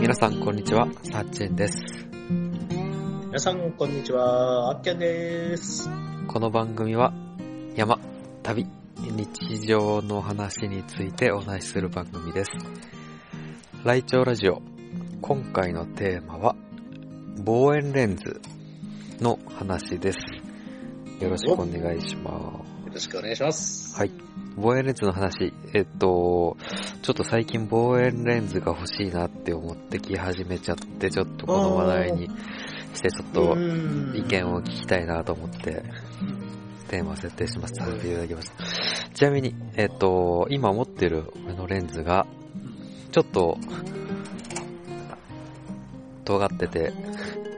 [0.00, 0.88] 皆さん、こんにちは。
[1.02, 1.82] さっちんです。
[3.26, 4.70] 皆さん、こんにちは。
[4.70, 5.88] あっきゃんです。
[6.28, 7.12] この番組は、
[7.76, 7.98] 山、
[8.42, 8.66] 旅、
[8.96, 12.50] 日常の話についてお話しする番組です。
[13.84, 14.62] ライチョウラジオ。
[15.20, 16.56] 今回のテーマは、
[17.44, 18.40] 望遠レンズ
[19.20, 20.18] の話です。
[21.20, 23.90] よろしくお願いしまよろしくお願いします。
[23.92, 23.96] す。
[23.96, 24.10] はい。
[24.56, 25.52] 望遠レンズの話。
[25.72, 26.56] えっと、
[27.02, 32.28] ちょっと最近望遠レンズが欲しいなって思ってき始めちゃって、ちょっとこの話題に
[32.94, 33.56] して、ちょっと
[34.16, 35.82] 意見を聞きたいなと思って、
[36.88, 37.74] テーマを設定します。
[37.74, 38.64] させていただきました。
[39.14, 42.26] ちなみに、えっ、と、今持ってる俺のレンズが、
[43.10, 43.58] ちょっと、
[46.24, 46.92] 尖ってて、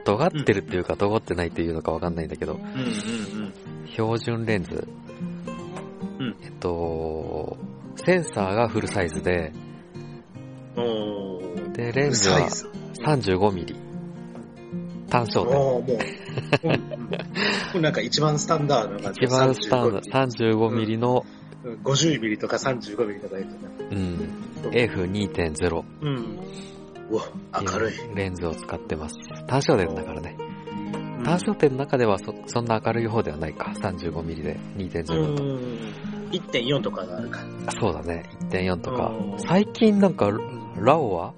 [0.07, 3.53] 尖ってるっていうか、尖ってないっていうのかわかんないんだけど、うんうん
[3.87, 4.87] 標準レンズ。
[6.19, 7.57] うんえっと、
[7.95, 9.51] センサーがフルサイズで。
[11.73, 13.75] で、レンズはサイズ？35ミリ。
[15.09, 15.55] 単焦点。
[15.55, 15.83] も
[17.73, 17.75] う。
[17.75, 19.25] うんなんか一番スタンダードな感じ。
[19.25, 21.25] 一番スタンダード、35ミリの、
[21.65, 21.73] うん。
[21.83, 23.87] 50ミリとか35ミリとか言うとね。
[23.91, 25.83] うん、F2.0。
[26.01, 26.39] うん。
[27.09, 27.23] うわ、
[27.61, 27.93] 明るい。
[28.15, 29.15] レンズを使ってます。
[29.47, 30.35] 単焦点だからね。
[30.39, 33.71] うん単焦点の中ではそそんな明るい方ではないか。
[33.75, 35.43] 35mm で2.0だと。
[35.43, 35.93] うん。
[36.31, 37.39] 1.4とかがあるか。
[37.65, 38.29] あそうだね。
[38.49, 39.35] 1.4とかう。
[39.35, 40.29] ん最近なんか、
[40.79, 41.33] ラオワ？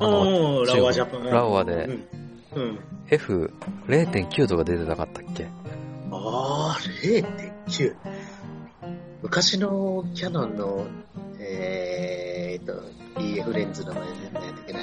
[0.00, 1.24] あのラオアジャパン。
[1.26, 2.00] ラオアで
[2.54, 2.62] うん。
[2.62, 2.78] うん。
[3.08, 5.46] F0.9 とか出てなかったっけ？
[6.10, 7.24] あー、
[7.68, 7.94] 0.9。
[9.22, 10.86] 昔のキャノンの、
[11.48, 12.72] えーっと、
[13.20, 14.80] EF レンズの前で、なんだっけな。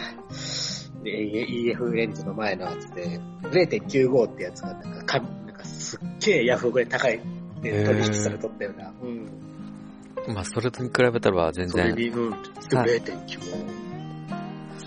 [1.06, 7.20] え EF レンズの前のやつで、0.95ってやつが、なんか、かなんかすっげえヤフオクで高い、
[7.62, 8.94] ね、取引されとったような。
[9.02, 10.34] うん。
[10.34, 13.94] まあ、それと比べたら全然それに、うん、はい0.9。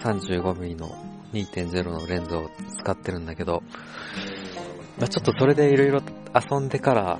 [0.02, 0.96] 35mm の
[1.32, 2.48] 2.0のレンズを
[2.78, 3.62] 使ってるんだけど、
[4.98, 6.00] まあ、ちょっとそれでいろいろ
[6.34, 7.18] 遊んでから、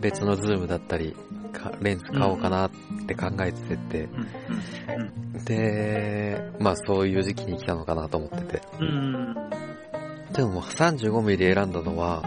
[0.00, 1.18] 別のズームだったり、か
[1.80, 2.70] レンズ買おうかなっ
[3.06, 4.08] て考えてて、
[5.34, 5.44] うん。
[5.44, 8.62] で、まあそういう時期に来たのかなと思ってて。
[8.80, 9.34] うん。
[10.32, 12.22] でも 35mm 選んだのは、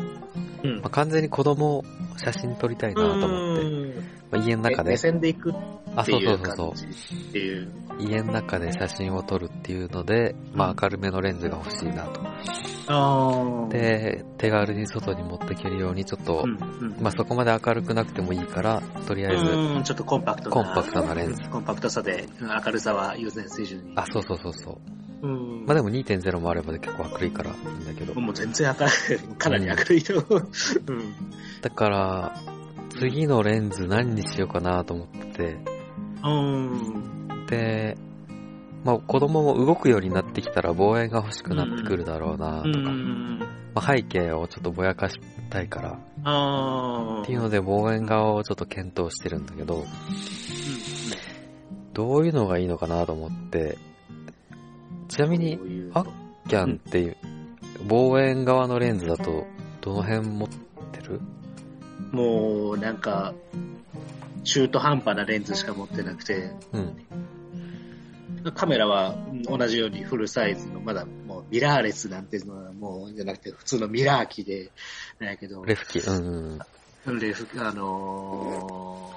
[0.64, 1.84] うんまあ、完全に子供
[2.18, 5.54] 写真撮りたいなと思って、うんまあ、家の中で目、線で行く
[5.96, 7.72] あ、っていそうそううそうそ感じっていう。
[8.00, 13.68] う、家の中で写真を撮るっていうので、まあ明るめのレンズが欲しいなと。
[13.70, 20.56] で、手軽に外に持っていけるようにちょっと、うんうんまあそこまで明るくなくてもいいから、とりあえず、うん、ちょっとコンパクトな。
[20.56, 23.94] コンパクトなレンズコンパクトさで、うん明るさは優先水準に。
[23.96, 25.00] あ、そうそうそうそう。
[25.22, 25.66] うん。
[25.66, 28.20] まあでも2.0もあれば結構明るいからいいんだけど。
[28.20, 29.36] もう全然明るい。
[29.36, 30.50] かなり明るいと思う。
[30.88, 31.16] うん。
[31.62, 32.36] だから、
[32.90, 35.58] 次のレンズ何にしようかなと思ってて、
[36.24, 37.46] うん。
[37.48, 37.98] で、
[38.84, 43.40] まあ子供も動くようになってきたら望遠が欲しくなってくるだろうなうとか、ん。
[43.74, 45.20] まあ、背景をちょっとぼやかし
[45.50, 47.22] たいから、ああ。
[47.22, 49.86] っていうので望遠画をちょっと検討してるんだけど、
[51.94, 53.78] どういうのがいいのかなと思って、
[55.08, 56.06] ちなみにこ、ういうあ
[56.48, 57.18] キャンっていう、
[57.88, 59.46] 望遠側のレンズだと、
[59.90, 60.50] どの辺持っ
[60.92, 61.20] てる？
[62.12, 63.34] もう、なんか、
[64.44, 66.96] 中途半端なレンズしか持ってなくて、うん。
[68.54, 74.72] カメラはうん同じようにフルサイズの、まだもうミラーレスなんていうのはもう、じゃなくて普通のミラー機で、
[75.18, 76.60] なんやけど、レフ機、うん
[77.08, 77.20] うん。
[77.20, 79.12] レフ、あの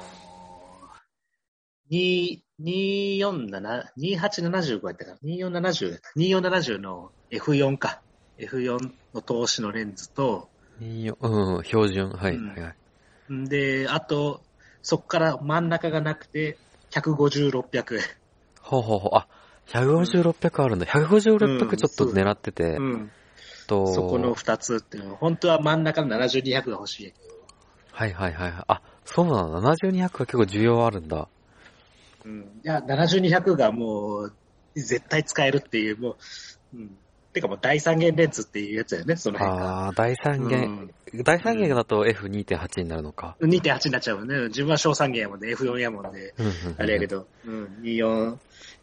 [1.91, 6.11] ー、2、247、2875やったから、2470やった。
[6.17, 8.01] 2470の F4 か。
[8.39, 10.49] F4 の投資のレンズと、
[10.83, 11.17] 24
[11.57, 13.33] うん、標準、はい、うんはいはい。
[13.33, 14.41] んで、あと、
[14.83, 16.59] そっから真ん中がなくて、
[16.91, 18.01] 150、600。
[18.61, 19.27] ほうほうほう、あ、
[19.67, 20.87] 150、600あるんだ。
[20.87, 23.11] 150、600ちょっと狙ってて、うん。
[23.67, 27.15] と、そこの2つっていうのは、本当は真ん中の70、200が欲しい。
[27.93, 28.65] はいはいはいはい。
[28.69, 31.29] あ、そうなの ?70、200は結構需要あるんだ。
[32.25, 32.61] うん。
[32.65, 34.37] いや、70、200がもう、
[34.75, 36.17] 絶対使えるっていう、も
[36.75, 36.91] う、うん。
[37.33, 39.65] てかもう第三元レンズっていうやつだよね、その辺が。
[39.65, 40.91] ああ、第三元、
[41.25, 43.37] 第三元だと F2.8 になるのか。
[43.41, 44.49] うん、2.8になっちゃうもんね。
[44.49, 46.35] 自分は小三元やもんね、F4 やもんで。
[46.39, 48.37] うんうんうんあれやけど、うん、24、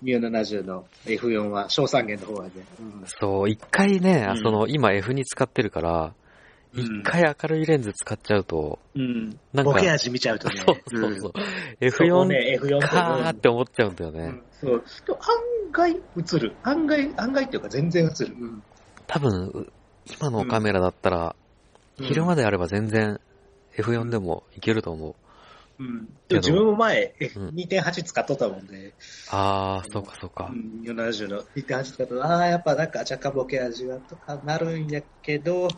[0.03, 2.61] 2470の F4 は小三元の方やで。
[2.79, 6.13] うんそう、一回ね、うんその、今 F に使ってるから、うん
[6.71, 9.39] 一回明るいレンズ使っちゃうと、うん。
[9.53, 10.61] なんかボケ味見ちゃうとね。
[10.65, 11.19] そうそうそう。
[11.19, 11.33] そこ
[11.81, 14.39] F4 ね、F4 かーって思っちゃうんだよね。
[14.63, 14.83] うんそう。
[15.05, 16.55] でも案外映る。
[16.63, 18.35] 案外、案外っていうか全然映る。
[18.39, 18.63] うん。
[19.07, 19.71] 多分、
[20.19, 21.35] 今のカメラだったら、
[21.97, 22.41] 昼間で。
[22.41, 23.19] であれば全然
[23.77, 25.15] F4 でもいけると思う。
[25.79, 26.07] うん。
[26.27, 28.93] けどで自分も前、えうん2.8使っとったもんで、
[29.31, 30.55] あー、そうかそうかう。
[30.55, 35.69] ん、70の2.8使っとったああ、やっぱなんか若干ボケ味はとかなるんやけど、うん。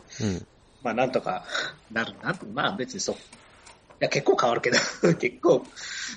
[0.82, 1.44] まあなんとか
[1.90, 2.38] なるな。
[2.52, 3.14] まあ別にそう。
[3.16, 3.18] い
[4.00, 4.76] や、結構変わるけど、
[5.18, 5.64] 結構、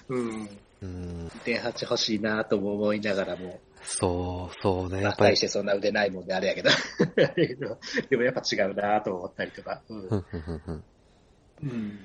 [0.10, 0.50] うん、
[0.86, 4.98] うん、2.8欲しいなとも思いながらも、そう、そうね。
[4.98, 5.34] やまあっぱり。
[5.34, 6.74] 大し、てそんな腕ないもんであれやけど、あ
[7.18, 7.78] れやけど
[8.10, 9.82] でもやっぱ違うなと思ったりとか。
[9.90, 12.00] うん。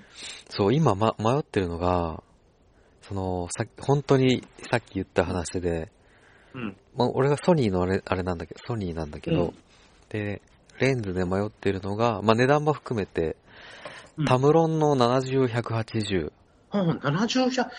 [0.49, 2.23] そう、今、ま、迷ってるのが、
[3.03, 5.91] その、さ本当にさっき言った話で、
[6.55, 6.77] うん。
[6.95, 9.55] まあ、俺がソニーのあれあれなんだけど、ソニーなんだけど、うん。
[10.11, 10.43] で、
[10.79, 13.37] レンズで迷ってるのが、まあ、値段も含めて、
[14.17, 14.25] うん。
[14.27, 16.33] タムロンの70-180、
[16.73, 17.71] うん、70、100、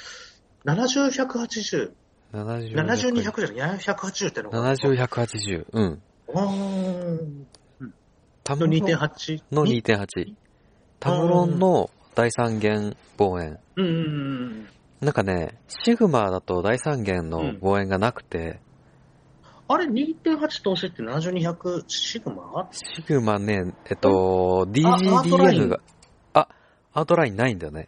[0.65, 1.91] 70、180。
[2.33, 4.75] 70 72、100じゃない ?180 ってのが。
[4.75, 6.01] 70、180、うん。
[6.27, 7.47] うーん。
[7.81, 7.91] の
[8.43, 9.43] タムロン 2.8?
[9.51, 10.33] のに2.8。
[10.99, 13.59] タムロンの第三元望遠。
[13.75, 14.67] うんうんうん。
[15.01, 18.59] なんかね、シグマだと第三元の望遠がなくて、
[19.67, 22.67] あれ、2.8投資って72、100シグマ？
[22.73, 25.79] シグマね、えっと、アートライ DGDM ンが、
[26.33, 26.49] あ、
[26.93, 27.87] アウトラインないんだよね。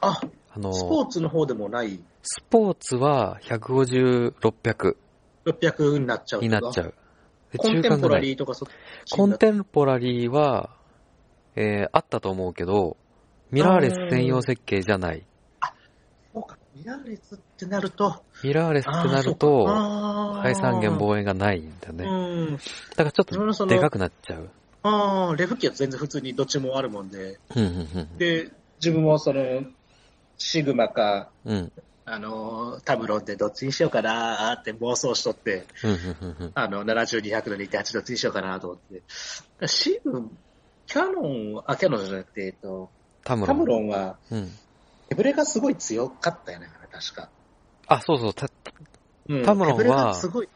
[0.00, 0.20] あ、
[0.56, 4.96] あの、スポーツの方でもない、スポーツは150、600
[5.44, 6.86] 600になっちゃうになっちゃう。
[6.86, 6.94] う。
[7.52, 8.20] でコンテンポラー。
[8.20, 8.66] リーとかそ
[9.10, 10.70] コンテンポラリーは、
[11.56, 12.96] えー、あったと思うけど、
[13.50, 15.24] ミラーレス専用設計じゃない。
[16.32, 22.04] そうか、ミラーレスってなると、ミラーレスってなると、か第三元遠望遠がないんだね。
[22.04, 22.56] うん。
[22.56, 22.58] だ
[22.96, 24.50] からちょっとでかくなっちゃう。
[24.82, 27.68] ああ、レフ機は全然普通にどっちもあるもんで、うん、う
[28.00, 29.62] ん、で、自分もその、
[30.38, 31.56] シグマか、うん。
[31.56, 31.72] うん、
[32.04, 36.52] あの、タムロンでどっちにしようかなーって妄想しとって、うん、うん、うん。
[36.54, 38.78] あの、70、200の2.8どっちにしようかなと思っ
[39.58, 39.66] て。
[39.66, 40.30] シグ、
[40.86, 42.90] キャノン、あ、キャノンじゃなくて、えっと、
[43.24, 43.56] タムロン。
[43.56, 44.50] タムロンは、うん。
[45.08, 47.28] 手ぶれがすごい強かったよね、確か。
[47.86, 48.48] あ、そうそう、た
[49.28, 50.48] うんタムロンは手ぶれがすごい、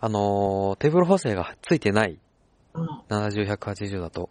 [0.00, 2.18] あのーテーブル補正がついてない。
[2.74, 4.30] うん、70、180だと。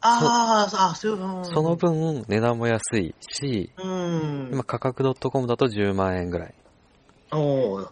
[0.00, 4.50] ああ、あそう、うんその、分、値段も安いし、うん。
[4.52, 6.54] 今価格 .com だと10万円ぐらい。
[7.32, 7.88] おー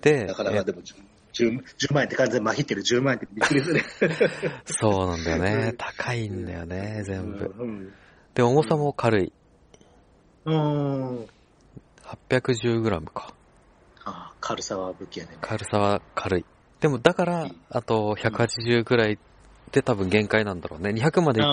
[0.00, 0.94] で、だからでも10、
[1.32, 3.80] 10 10万円って完全にまひってる10万円ってびっくりする。
[4.02, 5.74] え そうなんだよね。
[5.76, 7.54] 高いんだよね、全部。
[7.58, 7.92] うん。
[8.34, 9.32] で、重さも軽い。
[10.46, 11.26] うん。
[12.28, 13.34] 810g か。
[14.04, 15.36] あ軽さは武器やね。
[15.40, 16.44] 軽さは軽い。
[16.80, 19.18] でも、だから、あと180ぐらい
[19.72, 20.90] で多分限界なんだろうね。
[20.90, 21.46] 200まであ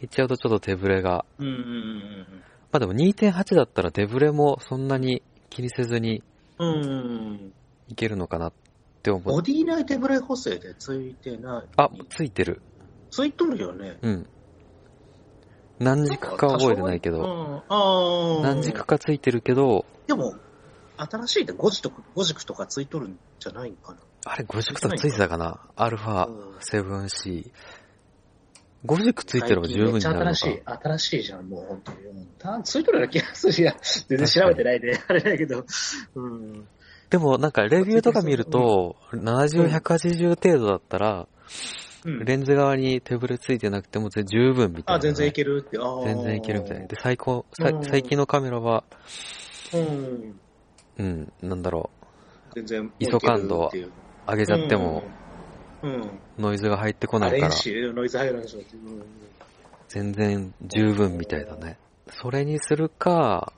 [0.00, 1.24] いっちゃうとちょっと手ぶれが。
[1.38, 2.26] うんうん
[2.70, 6.22] まあでも2.8だったら手ぶれもそんなに気にせずに
[6.58, 6.82] うんうん。
[6.82, 6.94] う
[7.34, 7.52] ん。
[7.88, 8.52] いけるのかなっ
[9.02, 9.22] て思う。
[9.24, 11.68] ボディ内手ブレ補正でついてない。
[11.76, 12.62] あ、ついてる。
[13.10, 13.98] ついとるよね。
[14.02, 14.26] うん。
[15.78, 17.56] 何軸か覚えてないけど、うん。
[17.68, 18.42] ああ。
[18.42, 20.34] 何軸かついてるけど、でも、
[20.96, 23.98] 新しいで5軸とか、5軸とかついとるんじゃないんかな。
[24.24, 25.60] あれ5軸とかついてたかな？
[25.76, 27.50] アルファうん 7C。
[28.84, 31.98] 5軸ついてれば十分になる新しい、新しいじゃん、もう本当に。
[31.98, 33.62] うんたついとるような気がするし、
[34.08, 35.64] 全然調べてないで、あれだけど。
[36.16, 36.66] うん。
[37.10, 41.28] でもなんかレビューとか見ると、70、180程度だったら、
[42.04, 45.78] うん、レンズ側に手ぶれついてなくても全然十分みたいな、あ、全然いけるって。
[45.78, 46.88] 全然いけるみたい。
[46.88, 48.82] で、最高、最近のカメラは、
[49.72, 50.40] うん。
[50.98, 51.90] うん、なんだろ
[52.54, 52.92] 全然。
[52.98, 53.92] ISO 感度いけるっていうう、
[54.32, 55.04] 上げちゃっても。
[56.38, 58.60] ノイズが入ってこないから、し、ノイズ入らないでしょ
[59.88, 61.76] 全然十分みたいだね。
[62.08, 63.52] それにするか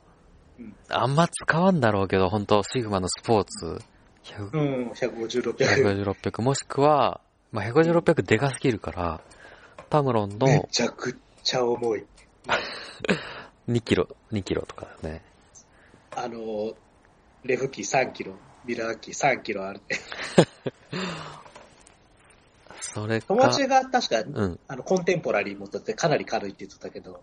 [0.58, 3.78] うん、あんま使わんだろうけど、本当シグマのスポーツ、
[4.24, 6.04] 100うん、150、600。
[6.04, 7.20] 150、600、もしくは、
[7.52, 9.20] まあ、150、600でかすぎるから、
[9.90, 12.04] タムロンめのちゃくちゃ重い。
[13.68, 15.22] 2キロ、2キロとかだね。
[16.16, 16.74] あの、
[17.44, 19.80] レフ機3キロ、ミラー機3キロある。
[22.80, 24.60] それか、友達が確か、うん。
[24.68, 27.22] あの、コンテンポラリー持っててかなり軽いって言ってたけど。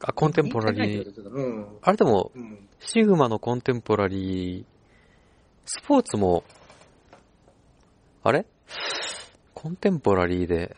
[0.00, 1.28] あ、コンテンポラリー？
[1.30, 1.78] うん。
[1.82, 2.68] あれでも、うん。
[2.80, 4.64] シグマのコンテンポラリー、
[5.66, 6.44] スポーツも、
[8.22, 8.46] あれ？
[9.54, 10.76] コンテンポラリーで、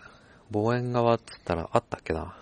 [0.51, 2.37] 望遠側っつったらあったっけな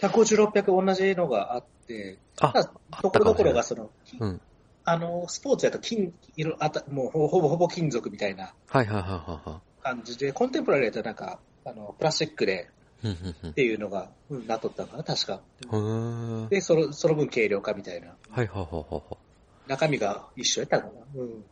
[0.00, 3.44] ？150、600同じのがあって、あ、ただあところどこ。
[3.44, 4.40] ろがその、うん。
[4.84, 12.68] あの、スポーツやと金、色あたもうほほぼほぼ金属みたいなはいはいはいはいは感じで、コンテンポラリーだとなんか、あの、プラスチックで
[13.02, 13.06] ん
[13.42, 15.40] うんっていうのが、うん、なっとったのかな、確か。
[16.50, 18.16] で、その、その分軽量化みたいな。
[18.30, 19.70] はいはいはいはいはい。
[19.70, 21.22] 中身が一緒やったのかな。
[21.22, 21.44] うん。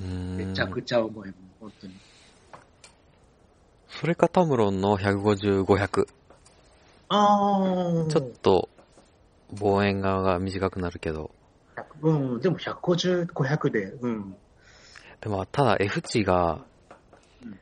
[0.00, 1.94] うーんめちゃくちゃ重いもん、本当に。
[3.88, 6.08] それかタムロンの150、500。
[7.08, 8.10] ああ。
[8.10, 8.68] ちょっと、
[9.52, 11.30] 望遠側が短くなるけど。
[12.00, 14.36] うん、でも150、500で、うん。
[15.20, 16.64] でも、ただ F 値が
[17.42, 17.58] うん、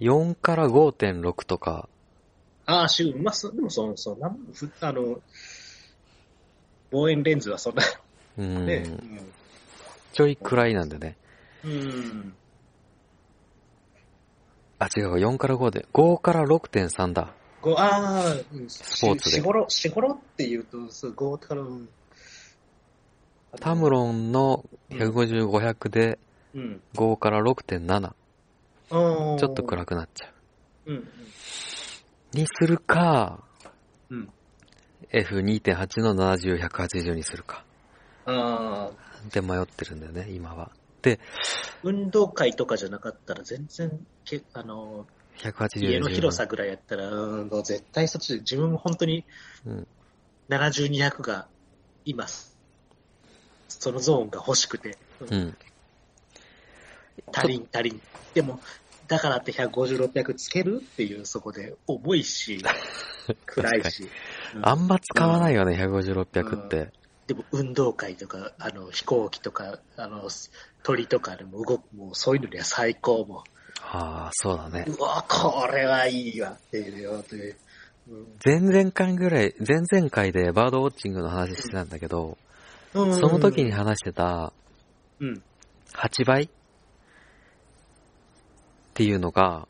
[0.00, 1.88] 4から5.6とか、
[2.66, 5.20] ああ、しゅ、まあ、そでもそ、そんな、ふあの、
[6.92, 7.82] 望遠レンズはそんな、
[8.38, 8.86] うん、ね、
[10.12, 11.16] ちょいくらいなんでね。
[11.64, 11.70] うん。
[11.72, 12.34] うん。
[14.78, 17.34] あ、違う、4から5で、5から6.3だ。
[17.60, 21.88] こう、ああ、うんスポーツでしごろ、しごろって言うと、そう、5から、うん。
[23.58, 26.18] タムロンの150、500で、
[26.54, 26.80] うん。
[26.94, 28.12] 5から6.7。
[28.90, 30.32] ちょっと暗くなっちゃ
[30.86, 30.96] うん。
[30.96, 31.04] う。
[32.32, 33.44] にするか、
[34.08, 34.28] うん。
[35.12, 37.64] F2.8 の70、180にするか。
[39.32, 40.70] で迷ってるんだよね、今は。
[41.02, 41.18] で、
[41.82, 45.06] 運動会とかじゃなかったら全然、けあの、
[45.38, 49.24] 180家の広さぐらいやったら、うん、もう絶対そっちで、自分も本当に
[49.64, 49.86] うん。
[50.48, 51.48] 70、200が
[52.04, 52.58] います。
[53.68, 55.56] そのゾーンが欲しくて、うん。
[57.32, 58.00] 足りん足りん。
[58.34, 58.60] でも、
[59.06, 62.62] だからって150、600つけるっていう、そこで重いし、
[63.46, 64.04] 暗いし。
[64.54, 66.92] うんあんま使わないよね、150、600って。
[67.28, 70.28] でも運動会とか、あの、飛行機とか、あの、
[70.82, 73.44] 鳥とかでも動く、もうそういうのには最高も
[73.92, 74.84] ああ、そうだね。
[74.86, 74.92] う。
[74.92, 77.56] うわ、これはいいわっていうよ、という。
[78.08, 82.38] うん前々回ぐらい、前々回でバードウォッチングの話してたんだけど、
[82.94, 84.52] うんその時に話してた
[85.20, 85.42] うん。
[85.92, 86.48] 8倍っ
[88.94, 89.68] ていうのが、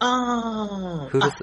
[0.00, 1.34] ああ、フルス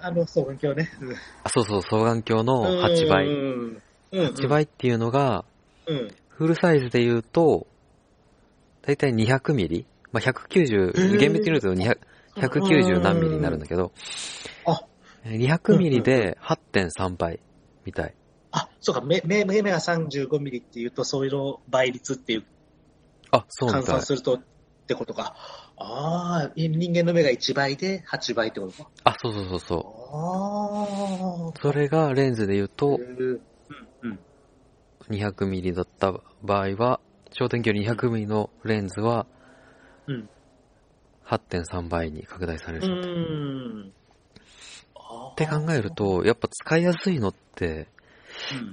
[0.00, 0.90] あ、あの、双眼鏡ね。
[1.00, 3.26] うんあ、そうそう、双眼鏡の8倍。
[3.26, 3.82] うん。
[4.12, 4.26] うん。
[4.26, 5.44] 8倍っていうのが、
[5.86, 6.14] うん。
[6.28, 7.66] フルサイズで言うと、
[8.82, 11.98] だいたい200ミリまあ、190、厳密に言うと200
[12.36, 13.92] 190何ミリになるんだけど、
[14.66, 14.82] あ、
[15.24, 17.40] 200ミリで8.3倍
[17.84, 18.14] みたい。
[18.52, 22.44] あ、そうか、目、目、目が35ミリっていうと、そういうの倍率っていう、
[23.30, 24.02] あ、そうみ換算。
[24.02, 24.42] するとっ
[24.86, 25.34] てことか。
[25.76, 28.90] ああ、人間の目が1倍で8倍ってことか。
[29.04, 29.76] あ、そうそうそうそ
[30.12, 31.48] ああ。
[31.48, 31.52] う。
[31.60, 33.40] それがレンズで言うと、うん。
[34.02, 34.18] うん。
[35.10, 36.12] 200ミリだった
[36.42, 37.00] 場合は、
[37.32, 39.39] 焦点距離200ミリのレンズはうん。
[41.26, 42.86] 8.3倍に拡大されうる。
[42.86, 43.92] っん。
[45.36, 47.88] て考えると、やっぱ使いやすいのって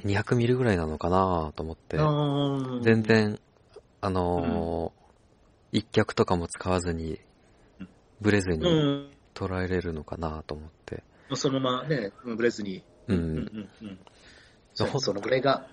[0.03, 3.39] うん、200ミリぐらいなのかなと思って、うん全然、
[4.01, 5.07] あのー
[5.73, 7.19] 一脚とかも使わずに
[7.79, 7.89] うん、
[8.21, 9.09] ブレずうにん。
[9.35, 11.03] 捉えれるのかなと思って。
[11.35, 12.83] そのままね、ブレずに。
[13.07, 13.37] ううんん。
[13.37, 13.99] うんうん。
[14.73, 15.67] そのぐらいが。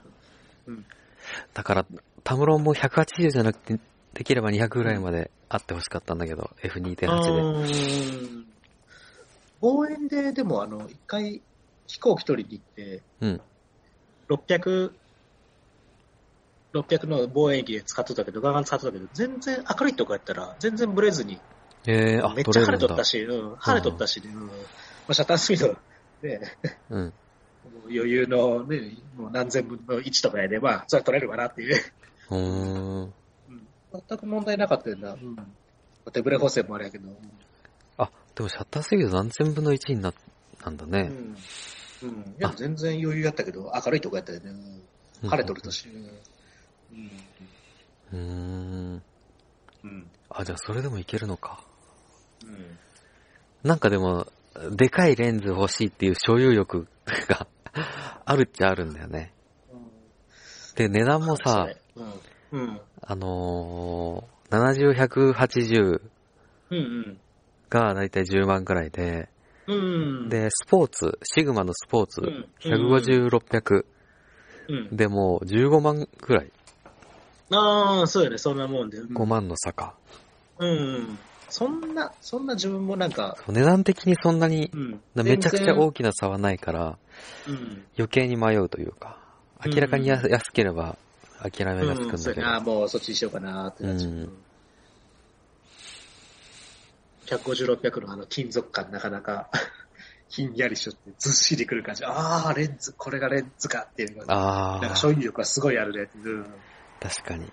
[1.54, 1.87] だから、
[2.25, 3.78] タムロンも180じゃなくて、
[4.14, 7.06] できれば200ぐらいまであってほしかったんだけど、F2.8 で。
[7.06, 8.47] うん
[9.61, 11.40] 望遠で、でも、あの、一回
[11.87, 13.40] 飛行機取りに行って、うん。
[14.28, 14.92] 600、
[16.75, 21.40] 600の望遠鏡で使ってたけど、ガンガン使ってたけど、全然明るいとこやったら、全然ブレずに、
[21.87, 22.78] えー、あ、めっちゃ晴れ。
[22.78, 24.52] とったし、うん、晴れとったしね、うんま
[25.09, 25.76] あ、シャッタースピード、
[26.28, 26.40] ね、
[26.90, 27.12] うん。
[27.88, 31.80] 余裕のね、もう何千分の1とかやで、まあ、それは取れるわなっていう。
[32.30, 33.14] うーん。
[33.94, 35.12] うん全く問題なかったよな。
[35.12, 35.36] うん。
[36.12, 37.08] 手ブレ補正もあれやけど。
[37.96, 40.14] あ、でもシャッタースピード何千分の1になっ
[40.60, 41.10] たんだね。
[42.02, 42.08] うん。
[42.08, 42.20] うん。
[42.20, 44.50] いや、全然余裕やったけど、明るいとこやったよね。
[44.50, 44.82] うん
[45.26, 45.88] 晴れとるとし。
[45.88, 47.10] うん。
[48.12, 48.18] うー
[48.96, 49.02] ん。
[49.84, 50.10] うん。
[50.28, 51.60] あ、じゃあそれでもいけるのか。
[52.44, 52.78] うん。
[53.62, 54.26] なんかでも、
[54.72, 56.86] でかいレンズ欲しいっていう所有欲
[57.28, 57.46] が
[58.26, 59.32] あるっちゃあるんだよね。
[60.74, 62.12] で、値段もさ、うん。
[62.54, 62.80] うん。
[63.02, 66.00] あのー、70、180
[66.70, 67.20] うんうん。
[67.68, 69.28] がだいたい10万くらいで、
[69.66, 73.84] うん。、で、スポーツ、シグマのスポーツうん、150、600
[74.68, 74.96] うん。
[74.96, 76.52] でもう15万くらい、
[77.50, 78.99] ああ、そうよね、そんなもんで。
[78.99, 79.94] うん5万の差か。
[80.58, 81.18] うん。
[81.49, 85.00] そんな、そんな自分もなんか、値段的にそんなにうん。
[85.25, 86.99] めちゃくちゃ大きな差はないから、
[87.49, 87.84] うん。
[87.99, 89.18] 余計に迷うというか、
[89.66, 90.96] 明らかに安ければ
[91.50, 92.40] 諦めがつくうんだけど。
[92.40, 94.10] やな、もうそっちにしようかなってなっちゃう。
[94.10, 94.32] うん
[97.26, 99.48] 150、600のあの金属感なかなか
[100.28, 102.04] ひんやりしとってずっしりくる感じ。
[102.04, 106.10] ああ、レンズ、これがレンズかっていうのが、ああ、なんか所有力がすごいあるね。
[106.22, 106.46] うん。
[107.00, 107.52] 確かに。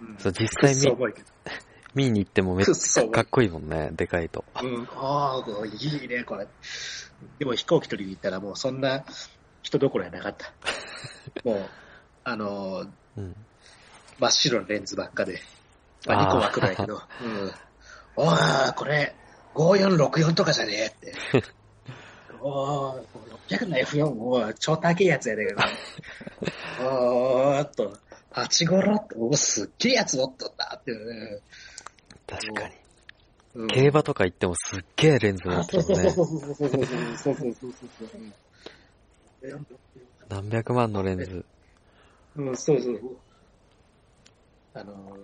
[0.00, 0.96] うん、そう、実際見。
[1.94, 4.44] 見に行ってもめっちゃかっこいいもんね、でかいと。
[4.62, 4.88] うん。
[4.94, 6.46] ああ、いいね、これ。
[7.38, 9.04] でも飛行機取りに行ったらもうそんな
[9.62, 10.52] 人どころやなかった。
[11.44, 11.68] もう、
[12.24, 13.36] あのー、うん。
[14.18, 15.40] 真っ白のレンズばっかで。
[16.06, 16.94] まあ、あー2個は黒やけど。
[16.94, 17.52] うん。
[18.16, 19.14] おー、これ、
[19.54, 21.14] 5464とかじゃねえって。
[22.40, 23.04] おー、
[23.48, 25.54] 600の F4 も超高いやつやで、
[26.80, 27.96] おーっと、
[28.32, 31.40] 85って、おー、すっげえやつ持っとったっていうね。
[32.26, 32.74] 確かに。
[32.74, 32.78] うん
[33.68, 36.10] 競馬とか行ってもすっげえレンズ持あ、ってるね。
[36.10, 36.84] そうそうそうそうそう
[37.16, 38.08] そうそうそうそう
[39.42, 39.66] うん
[40.28, 41.44] 何百万のレンズ。
[42.38, 43.16] うん、そうそう。
[44.74, 45.16] あの、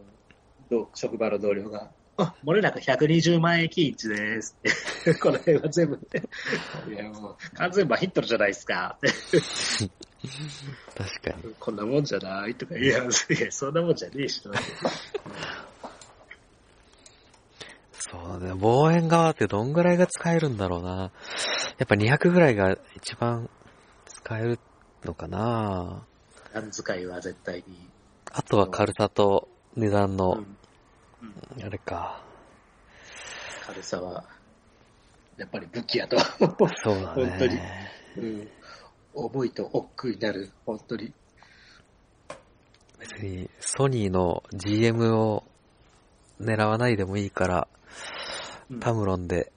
[0.68, 4.62] ど職場の同僚が、あ、漏れなく120万円均一ですっ
[5.04, 5.14] て。
[5.18, 5.99] この辺は全部、
[6.92, 8.99] いやもう、完全版ヒットルじゃないですか。
[10.97, 11.54] 確かに。
[11.59, 13.06] こんなもんじゃないとか、いや、い
[13.40, 14.59] やそんなもんじゃねえし、とか
[18.11, 18.54] そうね。
[18.54, 21.11] 望遠側ってどんぐらいが使えるんだろうな。
[21.78, 23.49] やっぱ200ぐらいが一番
[24.06, 24.59] 使える
[25.04, 26.06] のかな。
[26.54, 27.90] 何使いは絶対に。
[28.32, 30.56] あとは軽さと値段うの、ん。
[31.61, 32.23] あれか。
[33.66, 34.25] 軽さは、
[35.37, 36.16] やっぱり武器やと。
[36.20, 37.90] そうだ本当にね。
[38.16, 38.49] うん。
[39.14, 41.12] 重いと億劫になる、本当に。
[43.00, 45.42] 別にソニーの GM を
[46.40, 47.68] 狙わないでもいいから、
[48.70, 49.52] うんタムロンで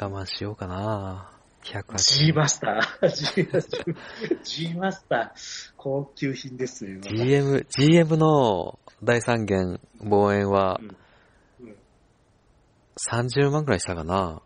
[0.00, 1.30] 我慢しようかな。
[1.72, 7.00] 108 G マスター G マスター G マスター、高級品ですよ。
[7.00, 11.76] GM、GM の第三元望遠はうんうん
[13.10, 14.42] 30万くらいしたかな。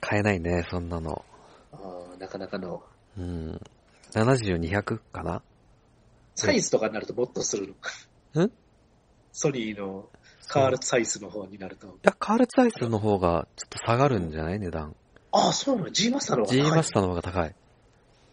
[0.00, 1.24] 買えないね、そんなの。
[1.72, 2.82] あーなかなかの。
[3.16, 3.60] うん。
[4.14, 5.42] 70、200かな
[6.34, 7.74] サイズとかになるともっとする
[8.34, 8.44] の？
[8.44, 8.50] ん？
[9.32, 10.08] ソニーの
[10.48, 11.86] カールサイズの方になると。
[11.86, 14.58] いや、カールツアイスの方がちょっと下がるんじゃない？
[14.60, 14.94] 値段。
[15.32, 16.76] ああ、そうなの ?G マスターの方が G 高い。
[16.76, 17.48] マスターの方が高い。
[17.48, 17.54] へ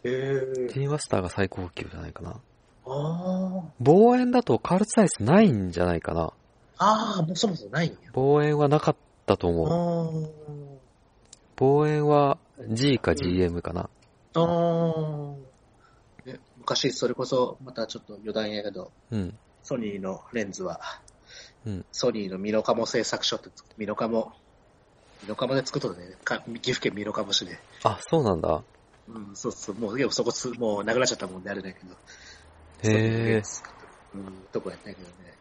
[0.03, 0.69] え。
[0.73, 2.39] G マスターが最高級じゃないかな。
[2.85, 6.33] あ望遠だとカールツアイスないんじゃないかな。
[6.77, 7.15] あ。
[7.15, 7.97] ああ、もうそもそもないんや。
[8.13, 10.23] 望遠はなかったとあ思う。
[10.23, 10.29] ー
[11.57, 12.37] 望遠は
[12.69, 13.89] G か GM かな。
[14.33, 15.35] あー。
[16.25, 19.37] ね昔、それこそ、またちょっと余談やけど、うん。
[19.63, 20.79] ソニーのレンズは、
[21.65, 24.31] うんソニーのミノカモ製作所って、ミノカモ、
[25.23, 27.59] ミノカモで作っとったね、か岐阜県ミノカモ市で。
[27.83, 28.63] あ、そうなんだ。
[29.07, 31.93] うん、そうそう、もう、でもそこつ、もうなくなっちゃったもんであれだけど。
[32.83, 33.41] へえ。
[34.13, 35.33] うん、どこやったんやけどね。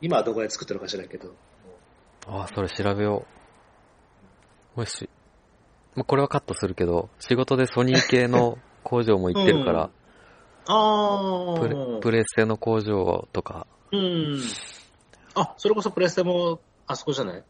[0.00, 1.28] 今はどこで作ってるか知らんけど。
[2.26, 3.24] もあ、それ調べよ
[4.76, 4.80] う。
[4.80, 5.08] もし、
[5.94, 9.90] まあ、これはカットするけど、仕事でソニー系の工場も行ってるから、 う
[10.68, 14.40] あプレプレステの工場とか、うん。
[15.34, 17.44] あ、それこそプレステも、あそこじゃない？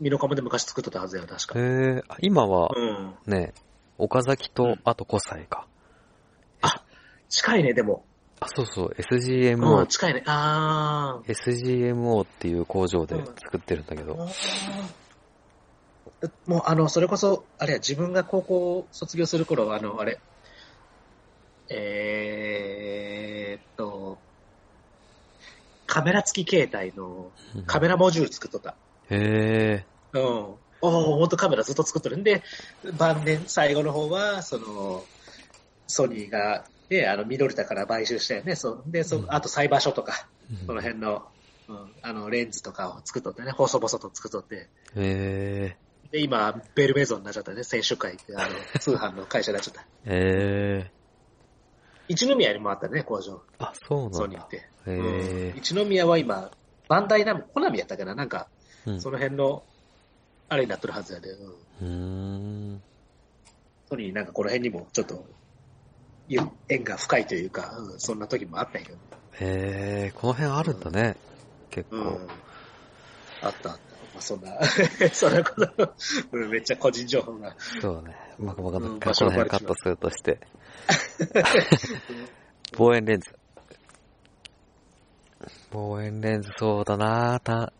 [0.00, 1.58] ミノカモで昔作っとったはずや、確か。
[1.58, 3.14] へえ、あ今はうん。
[3.26, 3.54] ね、
[3.98, 5.66] 岡崎とうん、あとコサイか。
[7.28, 8.04] 近いね、でも。
[8.40, 10.22] あ、そうそう、うん、SGMO、近いね。
[10.26, 14.30] あ SGMO っていう工場で作ってるんだけーど、あー。
[16.46, 20.18] もう、あの、それこそ、あれや、自分が高校卒業する頃、あの、あれ、
[21.70, 24.18] えーっと、
[25.86, 27.30] カメラ付き携帯の
[27.66, 28.74] カメラモジュール作っとった。
[29.10, 30.22] へえ、うん。
[30.22, 32.42] おおほんとカメラずっと作っとるんで、
[32.98, 35.04] 晩年最後の方は、その、
[35.86, 38.54] ソニーが、ね、あの、ミドルタから買収したよね。
[38.56, 38.84] そう。
[38.86, 41.26] で、そうんあとサイバーショとか、うんその辺の、
[41.68, 44.56] うん、あの、レンズとかを作っとってね、細々と作っとって。
[44.56, 45.76] へえ、
[46.10, 49.80] で、今、ベルメゾンになっちゃったね、選手会って、あの、 通販の会社になっちゃった。
[49.80, 50.90] へえ、
[52.08, 54.18] 一宮にもあったね、工場、あ、そうなんだ。
[54.18, 54.56] ソニーって。
[54.86, 55.06] へうん
[55.50, 56.50] え、一宮は今、
[56.88, 58.48] バンダイナム、コナミやったかななんか、
[58.86, 59.62] うんその辺の、
[60.48, 61.86] あれになってるはずやで、うんうー
[62.76, 62.82] ん。
[63.88, 65.24] ソニーなんかこの辺にもちょっと、
[66.28, 68.98] ゆ縁が深いというか、うん、そんな時もあったんやけど。
[69.40, 71.16] へえ、この辺あるんだね。
[71.70, 71.96] 結構。
[71.96, 72.28] うん。
[73.42, 73.94] あったあった。
[74.14, 74.58] まあ、そんな、
[75.12, 75.94] そんなこと、
[76.32, 77.54] うん、めっちゃ個人情報が。
[77.80, 78.16] そうだね。
[78.38, 80.40] まあ、まあ、うんこの辺カットするとして。
[82.78, 83.34] 望遠レンズ。
[85.72, 87.72] 望遠レンズ、そうだなた、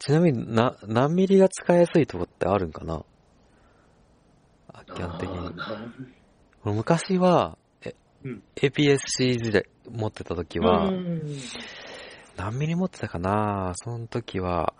[0.00, 3.04] ちなみにな、何ミリが使いやすいとこってあるんかな？
[4.72, 5.54] あ基本的に。
[6.64, 8.42] 昔は、えうん。
[8.56, 11.38] APS-C 時代持ってた時は、うん。
[12.38, 13.72] 何ミリ持ってたかな？
[13.76, 14.72] その時は、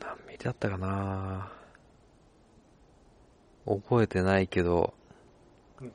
[0.00, 1.50] 何ミリだったかな？
[3.64, 4.92] 覚えてないけど
[5.80, 5.92] うん、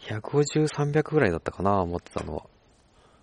[0.00, 2.42] 150、300ぐらいだったかな持ってたのは。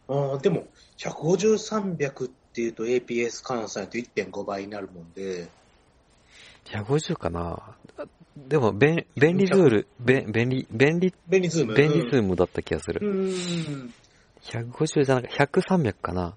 [0.07, 5.49] あーでも、150、300っていうと APS 換算と1.5倍になるもんで、
[6.65, 7.75] 150かな
[8.35, 11.75] でも、便便利ズール、便便利、便利、便利ズーム。
[11.75, 13.01] 便利ズームだった気がする。
[13.07, 13.93] うん。
[14.41, 16.35] 150じゃなくて、100、300かな。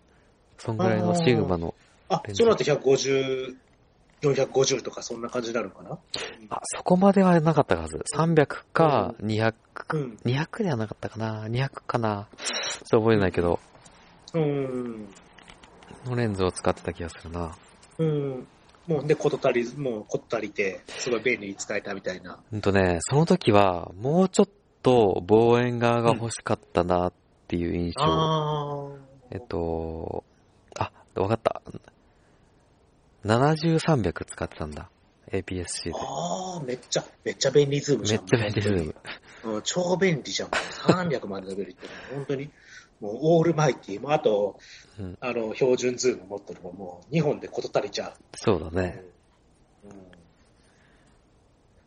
[0.59, 1.75] そんぐらいのシグマの。
[2.09, 3.57] あ、そうなって150、
[4.33, 5.99] 450とかそんな感じになるのかな？
[6.51, 8.03] あ、そこまではなかったはず。
[8.17, 9.55] 300か200、
[9.93, 10.19] うん。
[10.25, 13.61] 200ではなかったかな ?200 かなちょっと覚えてないけど、
[14.35, 15.09] うん。
[16.05, 17.57] のレンズを使ってた気がするな。
[17.99, 18.47] うん。
[18.87, 22.39] もうで、こと足り、もうこと足りて、すごい便利に使えたみたいな。
[22.53, 24.49] うんとね、その時は、もうちょっ
[24.83, 27.13] と望遠側が欲しかったなっ
[27.49, 28.05] ていう印象。
[28.05, 28.89] あ
[29.33, 30.23] えっと、
[30.79, 31.63] あ、わかった。
[33.25, 34.91] 70、300使ってたんだ。
[35.33, 35.97] APS-C で。
[35.97, 38.21] ああ、めっちゃ、めっちゃ便利ズームじゃん。
[38.21, 39.55] めっちゃ便利ズーム。
[39.55, 40.49] うん、超便利じゃん。
[40.49, 42.51] 300まで伸びるって、本当に、
[43.01, 44.59] もうオールマイティーも、あと、
[44.99, 48.13] うんあの、標準ズーム持ってるのももう2本でこと足りちゃう。
[48.35, 49.03] そうだね。
[49.85, 49.91] うん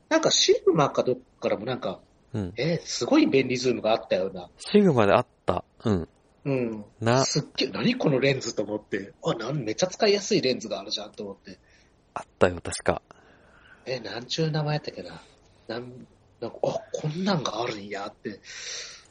[0.09, 1.99] なんかシグマかどっかからもなんか、
[2.33, 2.53] うん。
[2.57, 4.49] えーすごい便利ズームがあったような。
[4.57, 5.63] シグマであった。
[5.85, 6.07] うん。
[6.45, 6.85] うん。
[6.99, 11.59] な、すっげえ、何このレンズと思って、あ、なんめっちゃ使いやすいレンズがあるじゃんと思って。
[12.13, 13.01] あったよ、確か。
[13.85, 15.21] え、なんちゅう名前やったっけな。
[15.67, 16.07] なん、
[16.39, 18.39] なんか、あ、こんなんがあるんやって、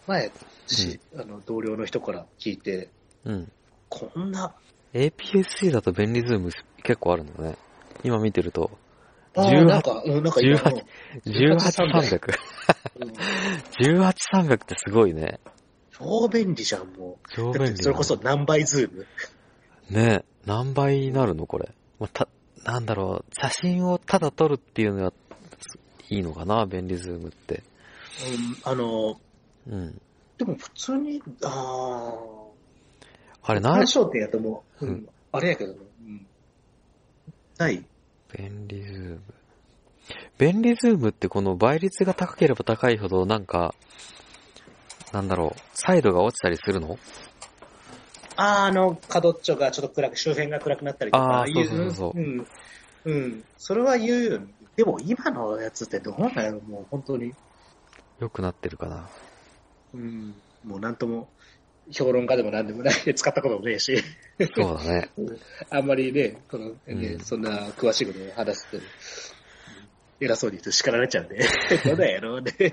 [0.07, 0.31] 前、
[0.67, 2.91] し、あの、同僚の人から聞いて、
[3.25, 3.53] うん。
[3.89, 4.55] こんな、
[4.95, 6.51] APS-C だと便利ズーム
[6.83, 7.57] 結構あるんだね。
[8.05, 8.71] 今見てると、
[9.37, 10.83] あ18ーなんか、うん、なんか今の、
[11.27, 12.39] 18300。
[13.01, 13.13] うん
[13.81, 15.39] 18300ってすごいね。
[15.99, 17.29] 超便利じゃん、もう。
[17.29, 19.07] 超便利てそれこそ何倍ズーム。
[19.91, 21.71] ね何倍になるのこれ。
[21.99, 22.29] まあ、た、
[22.65, 25.13] なんだろう、写真をただ撮るっていうのは、
[26.11, 27.63] いいのかな便利ズームって。
[28.65, 29.21] うん、あの、
[29.69, 30.01] うん。
[30.39, 32.15] でも普通に、あ
[33.43, 36.27] あれ、ー、なん単、焦点やともう、ううんん、あれやけどね、うん。
[37.59, 37.85] ない
[38.37, 39.21] 便利ズーム。
[40.39, 43.75] 便利ズームってこの倍率が高ければ高いほど、なんか、
[45.13, 46.99] なんだろう、サイドが落ちたりするの？
[48.37, 51.41] あー、あの、角っちょがちょっと暗く、周辺が暗くなったりとか。
[51.43, 52.47] あーそうそうそうそううん。
[53.05, 53.45] うん。
[53.57, 54.41] それは言うよ。
[54.77, 56.61] でも今のやつってどうなんやろ？
[56.61, 57.33] もう本当に。
[58.21, 59.09] 良くなってるかな。
[59.95, 60.35] うん。
[60.65, 61.29] もうなんとも、
[61.91, 63.97] 評論家でもなんでもないで使ったこともねえし。
[64.55, 65.11] そうだね。
[65.71, 68.79] あんまりね、この、ねうんそんな詳しいことを話すと、
[70.21, 71.39] 偉そうに言うと叱られちゃうんで、
[71.87, 72.53] どうだやろうね。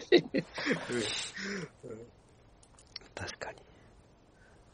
[3.16, 3.58] 確かに。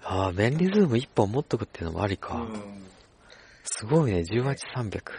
[0.03, 2.35] ああ、便利ズーム1本持っとくっていうのもありか。
[2.35, 2.81] うん
[3.63, 5.11] すごいね、18300。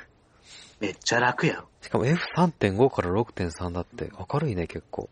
[0.81, 1.67] めっちゃ楽やん。
[1.81, 5.09] しかも F3.5 から6.3だって明るいね、結構。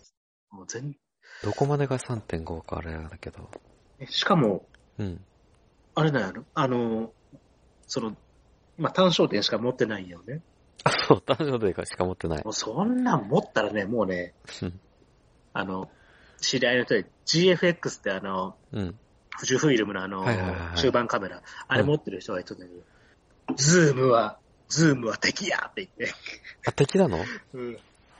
[0.51, 0.97] もう全
[1.45, 3.49] どこまでが3.5かあれだけど。
[4.09, 4.67] しかも、
[4.99, 5.25] うん。
[5.95, 6.45] あれなんやろ？
[6.55, 7.13] あの、
[7.87, 8.17] その、
[8.79, 10.43] まあ、単焦点しか持ってないよね。
[10.85, 12.51] あ、そう、単焦点しか持ってないも。
[12.51, 14.81] うそんなん持ったらね、もうねうん、
[15.53, 15.91] あの、
[16.41, 18.99] 知り合いの人で GFX ってあの、うん。
[19.37, 24.39] 富士フィルムのあのはいはいはいはい、中判カメラ、あれ持ってる人がいたんだけど、ズームは、
[24.69, 26.15] ズームは敵やって言って。
[26.67, 27.25] あ、敵なの？
[27.55, 27.73] うん。
[27.73, 27.77] い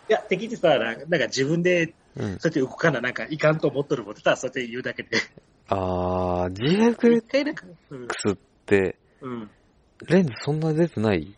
[0.09, 2.25] や、敵ってさ、なんか自分で、うん。
[2.25, 5.11] そうやって動かな、なんかいかんと思っとるもんってたら、そうやって言うだけで。
[5.69, 8.33] あー、一 GFX。
[8.33, 9.51] って、うん。
[10.09, 11.35] レンズそんな出てない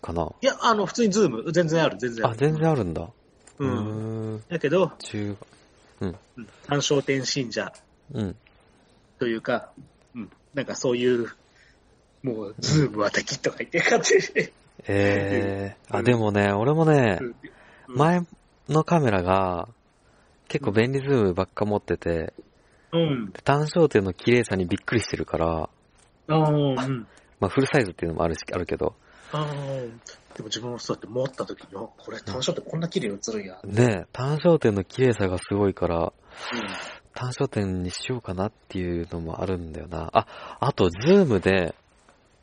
[0.00, 0.32] かな？
[0.40, 2.38] いや、あの、普通にズーム、全然ある、全然ああ、る。
[2.38, 3.08] 全然あるんだ。
[3.58, 3.66] う。
[3.66, 4.42] ん。
[4.48, 4.92] だけど、
[6.10, 7.72] 中、うん単焦点信者
[8.12, 8.36] うん。
[9.18, 9.70] というか、
[10.14, 10.30] うん。
[10.54, 11.28] なんかそういう、
[12.22, 14.48] もう、ズームは敵とか言って勝手に。
[14.86, 17.34] えー、 あ、うんでもね、俺もね、うん
[17.88, 18.22] 前
[18.68, 19.68] のカメラが、
[20.48, 22.32] 結構便利ズームばっか持ってて、
[22.92, 23.32] うん。
[23.44, 25.68] 単焦点の綺麗さにびっくりしてるから、あ
[26.28, 27.06] あ、うん。
[27.40, 28.94] まあフルサイズっていうのもあるし、あるけど、
[30.34, 33.60] でも自分もそうやって持った時に、あこれ単焦点こんな綺麗に映るんや。
[33.64, 36.12] ね単焦点の綺麗さがすごいから、
[37.14, 40.10] 単焦点にしようかなっていうのもあるんだよな。
[40.12, 40.26] あ、
[40.60, 41.74] あと、ズームで、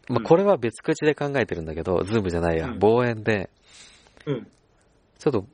[0.07, 3.49] まあ、うんこれは別口で考えてるんだけど、ズームじゃないや、うん望遠で、
[4.25, 4.33] うん。
[4.35, 4.47] うん。
[5.17, 5.45] ちょっと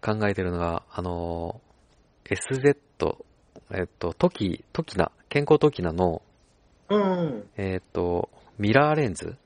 [0.00, 1.64] 考えてるのが、あのー
[2.24, 2.76] SZ、
[3.70, 6.22] えっと、トキ、トキナ、ケンコートキナの、
[6.88, 7.44] うん。
[7.56, 9.36] えっと、ミラーレンズ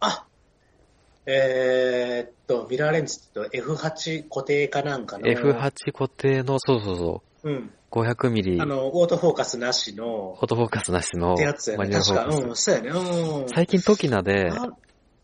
[0.00, 0.26] あ、
[1.30, 5.26] えーっと、ミラーレンズって言うと F8 固定かなんかの。
[5.26, 7.70] F8 固定の、そうそうそう、うん。
[7.90, 11.92] 500ミリ、あの、オートフォーカスなしの、オートフォーカスなしのってやつやマね。
[11.96, 12.24] 確か。
[12.24, 12.88] うん、そうやね。
[12.88, 13.48] うん。
[13.48, 14.70] 最近トキナで、あ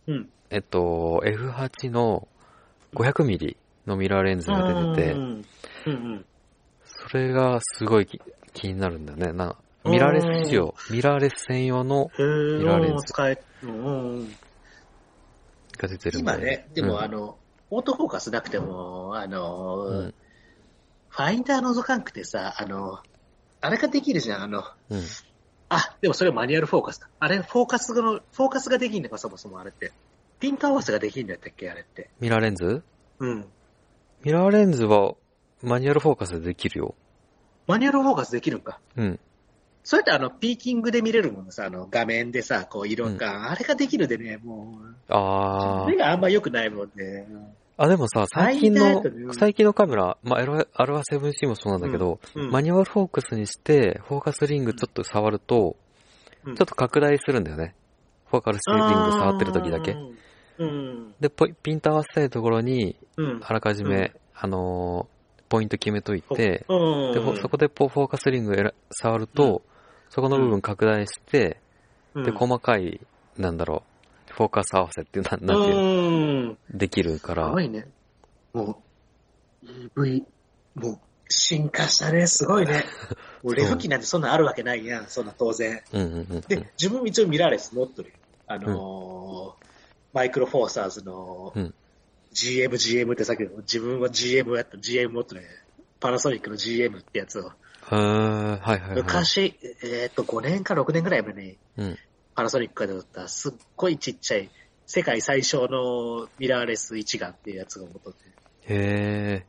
[0.06, 0.28] うん。
[0.50, 2.28] えっと、F8 の
[2.94, 5.20] 500ミリのミラーレンズが出ててう、ん。
[5.20, 5.44] うん
[5.86, 6.24] うん。
[6.84, 8.20] それがすごい気
[8.52, 9.32] 気になるんだよね。
[9.32, 14.36] なミラーレス仕様、ミラーレス専用のミラーレンズ使え、うんうん。
[15.76, 16.32] が出てるんで。
[16.32, 17.38] 今ね、でも、うんあの、
[17.70, 20.14] オートフォーカスなくても、あの、うん
[21.16, 22.98] ファインダー覗かんくてさ、あの、
[23.60, 25.02] あれができるじゃん、あの、うん。
[25.68, 27.08] あ、でもそれマニュアルフォーカスか。
[27.20, 29.92] あれ、フォーカスの、フォーカスができんのか、そもそもあれって。
[30.40, 32.10] ピント合わせができんだったっけ、あれって。
[32.18, 32.82] ミラーレンズ？
[33.20, 33.46] うん。
[34.24, 35.14] ミラーレンズは
[35.62, 36.96] マニュアルフォーカスでできるよ。
[37.68, 38.80] マニュアルフォーカスできるんか。
[38.96, 39.20] うん。
[39.84, 45.86] それってあの、ピーキングで見れるものさ、あの、画面でさ、こう、色が、あれができるでね、もう、あー。
[45.86, 47.26] 目があんま良くないもんで、
[47.76, 55.76] あ、でもさ、最近の最近のカメラ、まあ、アルファアルファ 7C もそうなんだけど、うんマニュアルフォーカスにして、フォーカスリングちょっと触ると、
[56.44, 57.74] うんちょっと拡大するんだよね。
[58.30, 59.96] フォーカスリング触ってる時だけ。
[60.58, 61.14] うん。
[61.18, 63.40] で、ポイピント合わせたいところに、うん。
[63.42, 65.14] あらかじめ、あのー
[65.46, 67.12] ポイント決めといて、うん。
[67.12, 69.62] で、ほそこでポフォーカスリング触ると、
[70.14, 71.58] そこの部分拡大して、
[72.14, 73.00] うん、で、細かい、
[73.36, 73.82] なんだろ
[74.30, 75.86] う、フォーカス合わせっていう、なんなんていうの、う
[76.52, 76.58] ん。
[76.70, 77.88] できるからすご、いね。
[78.52, 78.82] も
[79.64, 80.22] う、EV、
[80.76, 80.98] もう、
[81.28, 82.26] 進化したね。
[82.28, 82.84] すごいね。
[83.42, 85.06] もうレフ機なんてそんなんあるわけないやん。
[85.08, 85.82] そんな当然。
[85.92, 86.40] うんうんうんうん。
[86.42, 88.14] で、自分も一応ミラーレス持っとるよ。
[88.46, 89.64] あのー
[90.12, 91.74] マイクロフォーサーズのうん
[92.32, 95.48] GM、GM ってさっきの自分は GM やった GM 持っとるね。
[95.98, 97.50] パナソニックの GM ってやつを。
[97.90, 98.96] はいはいはい。
[98.96, 101.98] 昔、えーっと、5年か6年ぐらい前に、うん。
[102.34, 104.50] パナソニックが出ったすっごいちっちゃい、
[104.86, 108.18] 世界最小のミラーレス一眼っていうやつが持っとって。
[108.66, 109.46] へ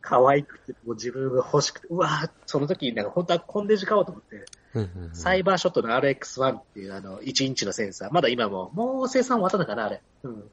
[0.00, 4.78] 可愛くて、もう自分が欲しくて、うわぁ、その時なんか本当はコンデジ買おうと思って、ー。
[4.78, 10.00] うんうんうんサイバーショットの RX1 っていうあの、1インチのセンサー、まだ今も、もう生産終わったのかな、あれ。
[10.22, 10.44] うん。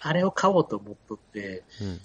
[0.00, 2.00] あれを買おうと思っとって、うん。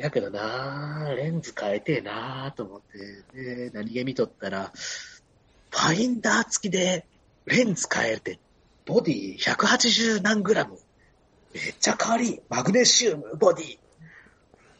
[0.00, 4.72] やけどな、レンズ変えてえなと思って、で、何気見とったら、
[5.70, 7.06] ファインダー付きで
[7.44, 8.38] レンズ変えて、
[8.86, 10.78] ボディ180何グラム。
[11.52, 12.40] めっちゃ軽い。
[12.48, 13.78] マグネシウム、ボディ。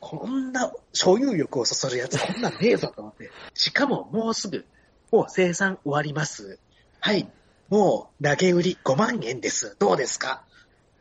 [0.00, 3.30] こんな所有欲をそそるやつ、こんなんねえぞと思って。
[3.52, 4.64] しかももうすぐ、
[5.12, 6.59] もう生産終わります。
[7.00, 7.30] はい。
[7.68, 9.76] もう投げ売り5万円です。
[9.78, 10.44] どうですか？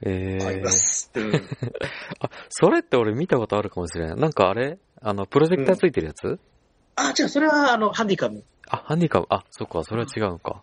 [0.02, 0.44] えー。
[0.44, 1.12] 買います。
[1.16, 1.34] うん。
[2.20, 4.16] あ、それって俺見たことあるかもしれない。
[4.16, 4.78] なんかあれ？
[5.02, 6.40] あの、プロジェクターついてるやつ、
[6.96, 8.44] あ、違う、それはあの、ハンディカム。
[8.68, 9.28] あ、ハンディカム。
[9.30, 10.62] あ、そっか、それは違うのか。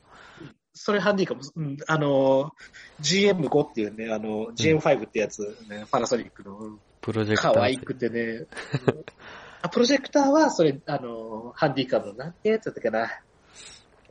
[0.75, 1.40] それハンディカム。
[1.57, 2.53] うん、あの、
[3.01, 7.55] GM5 っていうね、あの、GM5 ってやつ、ね、パナソニックの、プロジェクター。
[7.55, 8.44] 可愛くてね。
[9.62, 13.09] あ、プロジェクターは、それ、あの、ハンディカムの、なんてやつだったかな。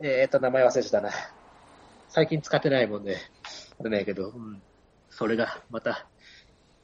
[0.00, 1.10] えーと、名前忘れてたな。
[2.08, 3.16] 最近使ってないもんで、
[3.78, 4.60] あれないけど、うん。
[5.16, 6.06] それが、また、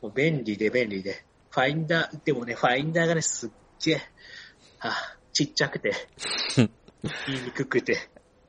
[0.01, 1.23] もう便利で便利で。
[1.51, 3.51] ファインダー、でもね、ファインダーがね、すっ
[3.85, 4.01] げえ、
[4.81, 4.95] あ、
[5.35, 5.92] ちっちゃくて、
[6.57, 7.99] 言いにくくて、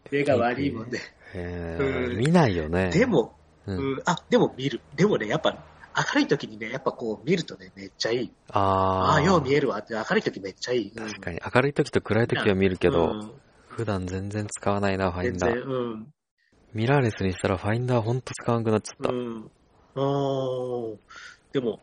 [0.10, 1.02] 目が悪いもんで。
[1.36, 2.92] えー、うん見ないよね。
[2.92, 3.74] で、も、う。
[3.74, 4.80] うんん、あ、でも見る。
[4.96, 5.66] でもね、やっぱ、
[5.98, 8.34] 明るい時にね、やっぱこう見るとね、めっちゃいい。
[8.52, 9.12] ああ。
[9.12, 10.94] ああ、よう見えるわって、明るい時めっちゃいい。
[10.96, 11.42] うん確かに。
[11.54, 13.34] 明るい時と暗い時は見るけど、うん
[13.68, 15.64] 普段全然使わないな、ファインダー。
[15.64, 16.14] うん。
[16.74, 19.10] ミラーレスにしたらファインダーほんと使わなくなっちゃった。
[19.10, 19.52] うん。
[19.96, 20.98] あー
[21.54, 21.80] でも、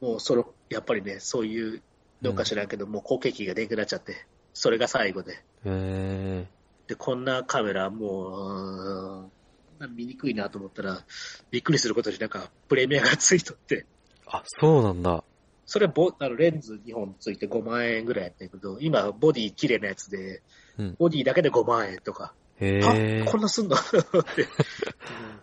[0.00, 1.82] もうそれ、やっぱりね、そういう
[2.22, 5.42] のか知らんけど、もう後継機ができなっちゃって、それが最後で。
[5.64, 6.46] へ
[6.86, 11.06] で、こんなカメラ、もう、うん見にくいなと思ったら、
[11.50, 14.36] びっくりすることになんか、プレミアがついとって、ー。
[14.36, 15.24] あ、そうなんだ。
[15.64, 20.42] それボ、あの、レンズ2本ついて5万円ぐらいやったけど、今、ボディ綺麗なやつで、
[20.78, 23.24] うんボディだけで5万円とか、へあえ。
[23.26, 23.76] こんなすんの？
[23.76, 24.46] って、う
[25.24, 25.40] ん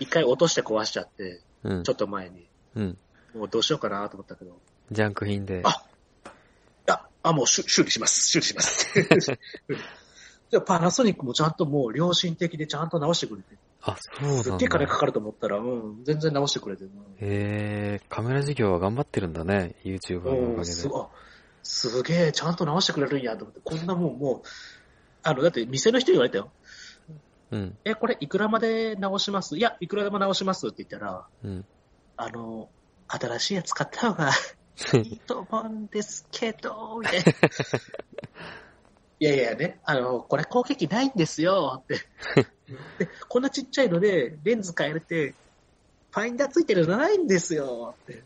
[0.00, 1.92] 一回落として壊しちゃって、うんちょ。
[1.92, 2.46] っと前に。
[2.76, 2.98] うん。
[3.34, 4.58] もうどうしようかなと思ったけど、
[4.92, 5.62] ジャンク品で。
[5.64, 5.82] あ
[6.86, 8.92] あ、あ、もう修修理します、修理します。
[10.50, 14.42] じゃあパナソニックもちゃんともう良心的でちゃんと直してくれて、あ、そうなんだ。
[14.44, 20.72] すっげえ金かかると思ったら、うん、全然直してくれて、うんへえ、カメラ事業は頑張ってるんだね、YouTuber のおうん、かげで。
[20.72, 21.06] すごい。
[21.62, 24.48] すげえ、ちゃんと直してくれるんやと思って、こんなもんもう、
[25.22, 26.52] あの、だって店の人に言われたよ。
[27.54, 29.56] うん、え、これいくらまで直します？
[29.56, 31.64] いや、いくらでも直しますって言ったら、うん。
[32.16, 32.68] あの、
[33.06, 34.30] 新しいやつ買った方が
[35.04, 37.24] いいと思うんですけど、みたいな。
[39.20, 42.00] いやいやね、あの、これ後継機ないんですよって。
[42.98, 45.34] で、こんなちっちゃいので、レンズ変えるって、
[46.10, 48.24] ファインダーついてるのないんですよって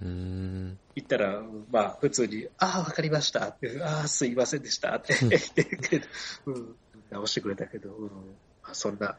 [0.00, 0.78] うーん。
[0.94, 6.02] 言ったら、まあ、普通に、ああ、わかりましたって、ああ、すいませんでしたって言って
[6.46, 6.76] うん、
[7.10, 9.16] 直してくれたけど、うん、まあそんな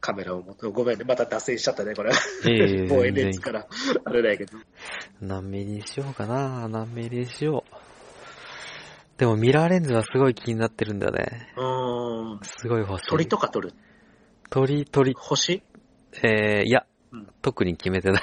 [0.00, 2.12] カメラを持って、ごめんね、また脱線しちゃったね、これ。
[2.46, 3.66] ええ望遠レンズから、
[4.04, 4.58] あれだけど。
[5.20, 7.74] 何ミリにしようかな何ミリにしよう。
[9.18, 11.52] でもミラーレンズはすごい気になってるんだよね。
[11.56, 12.40] うーん。
[12.44, 13.06] すごい欲しい。
[13.08, 13.74] 鳥とか撮る？
[14.50, 15.62] 鳥、鳥、星？
[16.22, 18.22] えー、いや、うん特に決めてない。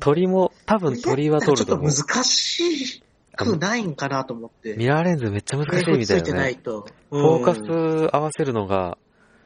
[0.00, 1.92] 鳥も、多分鳥は撮ると思う。
[1.92, 2.60] ちょっと難し
[2.96, 3.02] い。
[3.36, 4.74] くないんかなと思って。
[4.76, 6.32] ミラーレンズめっちゃ難しいみたいついて。
[6.32, 6.86] ないと。
[7.10, 8.98] フォーカス合わせるのが、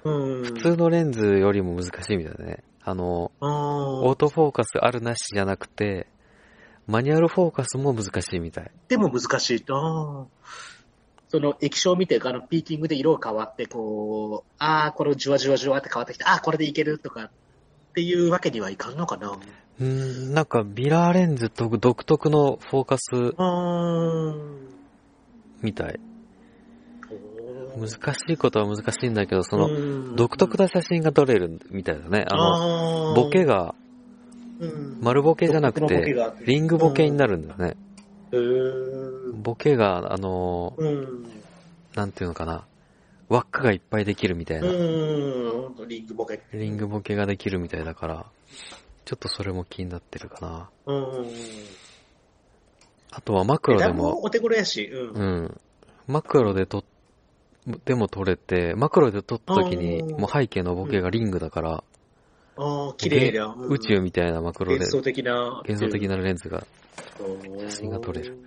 [0.04, 2.64] うん、普通のレンズよりも難しいみたいだね。
[2.82, 6.06] あの、オートフォーカスあるなしじゃなくて、
[6.86, 8.70] マニュアルフォーカスも難しいみたい。
[8.88, 10.28] でも難しいと。
[11.28, 17.30] その液晶を見て、あの、ピーキングで色が変わって、こう、ああ、これじわじわじわって変わってきて、ああ、これでいけるとか、っ
[17.94, 19.36] ていうわけにはいかんのかな。
[19.80, 23.10] うーん、なんかミラーレンズと独特のフォーカス。
[25.62, 26.00] みたい。
[27.78, 29.70] 難しいことは難しいんだけど、その、う
[30.12, 32.24] ん独特な写真が撮れるみたいだね。
[32.28, 33.74] あの、ボケが
[34.58, 36.14] うん丸ボケじゃなくて
[36.46, 37.76] リングボケになるんだよね。
[39.34, 41.26] ボケが、あの、うん。
[41.94, 42.64] なんていうのかな。
[43.28, 44.68] 輪っかがいっぱいできるみたいな。
[44.68, 46.42] リングボケ。
[46.52, 48.26] リングボケができるみたいだから、
[49.06, 50.70] ちょっとそれも気になってるかな。
[50.86, 51.26] うん。
[53.12, 55.16] あとはマクロでもも、お手頃やし、うん。
[55.16, 55.60] うん。
[56.08, 56.84] マクロで撮っ、
[57.84, 61.84] でも撮れて、マクロで撮った時に、うんもう背景のボケがリングだから、
[62.56, 63.46] ああ、綺麗だ。
[63.46, 65.62] うん宇宙みたいなマクロで幻想的な。
[65.66, 66.66] 幻想的なレンズが。
[67.68, 68.38] 写真が撮れる。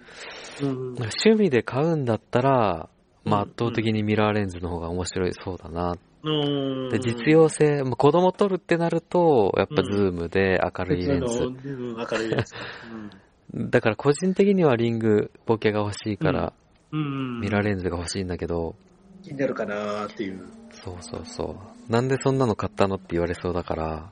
[0.62, 0.69] うん。
[0.95, 2.89] 趣味で買うんだったら、
[3.24, 5.91] まあうん圧倒的にミラーレンズの方が面白いそうだな。
[5.91, 6.00] うん。
[6.23, 11.43] で、実用性、まあ子供撮るってなると、やっぱズームで明るいレンズ。
[11.45, 12.53] うん、明るいやつ。
[13.55, 16.53] だから個人的にはリングボケが欲しいから、
[16.91, 17.39] うん。
[17.41, 18.75] ミラーレンズが欲しいんだけど、
[19.23, 20.41] 気になるかなっていう。
[20.71, 21.55] そうそうそ
[21.88, 21.91] う。
[21.91, 24.12] なんでそんなの買ったのって言われそうだから、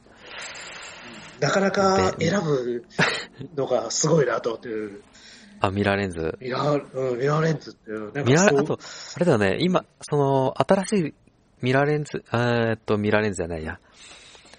[1.39, 2.86] なかなかで選ぶ
[3.56, 4.70] のがすごいなと思って。
[5.60, 6.38] あ、ミラーレンズ。
[6.39, 7.91] ミラー、うん、ミラーレンズって、
[8.22, 8.80] ミラー、あと、
[9.15, 11.13] あれだね、今、その、新しい
[11.62, 13.80] ミラーレンズ、えーっと、ミラーレンズじゃないや。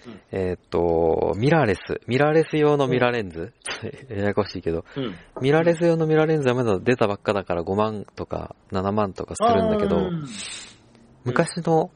[0.05, 2.01] うんえーっと、ミラーレス。
[2.07, 3.53] ミラーレス用のミラーレンズ、
[4.09, 5.15] ややこしいけど、うん。
[5.41, 10.25] ミラーレス用のミラーレンズはまだ出たばっかだから5万とか7万とかするんだけど、うん
[11.25, 11.91] 昔の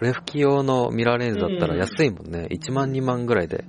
[0.00, 2.48] レフ機用のミラーレンズだったら安いもんね。
[2.50, 3.64] 1万2万ぐらいで。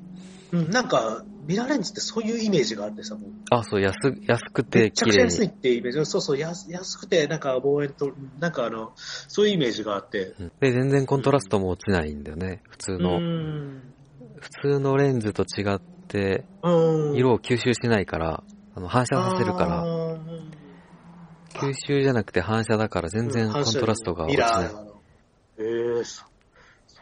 [0.52, 3.96] うん、なんか、ミラーレンズってそういうイメージがあってさ、もうあ、そう、安、
[4.28, 5.48] 安くめて綺麗ちゃくちゃ安いに。
[5.48, 6.06] ってイメージ。
[6.06, 10.36] そうそう、安安くて、なんか望遠と、なんかあの、そういうイメージがあって。
[10.40, 12.62] うんで、全然コントラストも落ちないんだよね。
[12.70, 13.18] 普通の。
[13.18, 13.94] うん。
[14.40, 17.16] 普通のレンズと違って、うん。
[17.16, 18.44] 色を吸収しないから、
[18.76, 20.18] あの反射させるから、ら、
[21.54, 24.70] 吸収じゃなくて反射だから全然コントラストが落ちない。
[25.58, 26.26] ええー、そ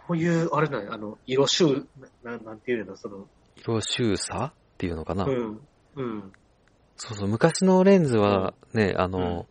[0.10, 1.86] そういう、あれなんやあの、色集、
[2.23, 3.28] ななんていうの、その、
[3.62, 5.26] 色周差っていうのかな。
[5.26, 5.60] うん。
[5.95, 6.32] うん。
[6.98, 9.48] そうそう、昔のレンズはね、あの、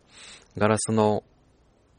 [0.57, 1.23] ガラスの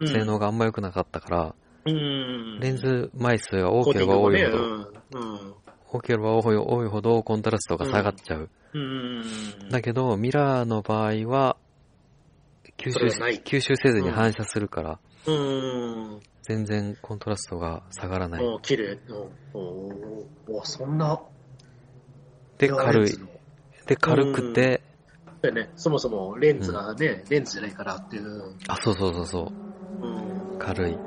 [0.01, 2.61] うん性能があんま良くなかったから、うん。
[2.61, 5.55] レンズ枚数が多ければ多いほど、うん。
[5.91, 8.49] 多ければ多い多いほどコントラストが下がっちゃう。
[8.73, 9.23] うん。
[9.71, 11.57] だけど、ミラーの場合は、
[12.79, 13.07] 吸収
[13.45, 16.21] 吸収せずに反射するから、うん。
[16.43, 18.45] 全然コントラストが下がらない。
[20.65, 21.21] そんな。
[22.61, 23.19] で、軽い
[23.87, 24.83] で、軽くて、
[25.41, 25.71] だよね。
[25.77, 28.55] そもそもレンズがね、レンズじゃないからっていう。
[28.69, 29.53] あ、そうそうそうそ
[30.03, 30.07] う。
[30.07, 30.59] うん。
[30.59, 30.99] 軽い。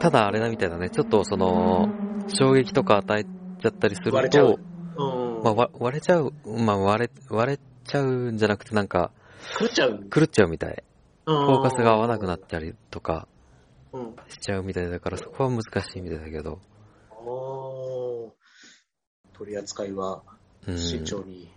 [0.00, 0.90] ただあれだみたいだね。
[0.90, 1.94] ちょっとその、
[2.26, 4.58] 衝撃とか与えちゃったりすると、割れちゃう。
[4.96, 5.42] うん。
[5.44, 9.12] ま割れちゃう、まあ、割れ、割れちゃうんじゃなくてなんか、
[9.58, 10.08] 狂っちゃう。
[10.12, 10.82] 狂っちゃうみたい。
[11.24, 13.28] フフォーカスが合わなくなったりとか
[13.92, 14.16] うん。
[14.28, 16.58] しちゃうみたいだから、そこは難しいみたいだけど。
[19.32, 20.22] 取り扱いは
[20.68, 20.78] うん。
[20.78, 21.48] 慎重に。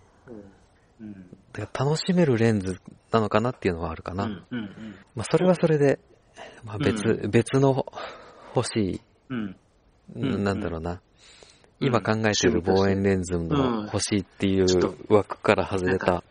[1.00, 1.08] うん。
[1.08, 1.14] うん。
[1.54, 2.80] だから楽しめるレンズ
[3.12, 4.26] なのかなっていうのはあるかな。
[4.26, 4.46] うん。
[4.52, 4.96] うん。
[5.16, 6.00] まあ、それはそれで、
[6.64, 7.86] まあ、別、う別の
[8.56, 9.56] 欲しい、うん。
[10.16, 10.92] うんなんだろうな。
[10.92, 11.00] うん
[11.80, 14.66] 今考えてる望遠レンズの欲しいっていう
[15.10, 16.24] 枠から外れた、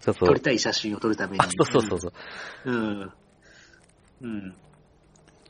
[0.00, 1.40] ちょっと撮、りたい写真を撮るために。
[1.40, 2.12] あ、そうそうそうそう、
[2.64, 3.12] うん。
[4.22, 4.54] うん。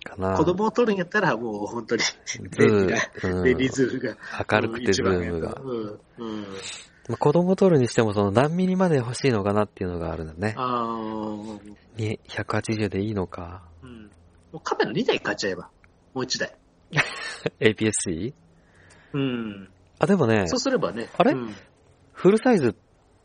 [0.08, 0.36] かな。
[0.36, 4.16] 子供を撮るんやったらもう本当に、ズ便利な、ーム、便利ズームが。
[4.50, 5.60] 明るくてズームが。
[5.62, 6.00] うん。
[6.18, 6.42] うん。
[7.08, 10.54] まあ、子供撮るにしてもその何ミリまで欲しいのかなっていうのがあるんだね。
[10.56, 11.60] あー
[11.96, 13.62] に180でいいのか。
[13.82, 14.10] うん。
[14.52, 15.70] もうカメラ2台買っちゃえば。
[16.14, 16.54] もう1台。
[17.60, 18.34] APS-C?
[19.14, 19.68] うん。
[19.98, 21.08] あ、でもねそ、うすればね。
[21.16, 21.32] あれ？
[21.32, 21.54] うん
[22.12, 22.74] フルサイズ、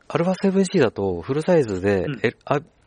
[0.07, 2.21] アルファ 7C だとフルサイズで、うん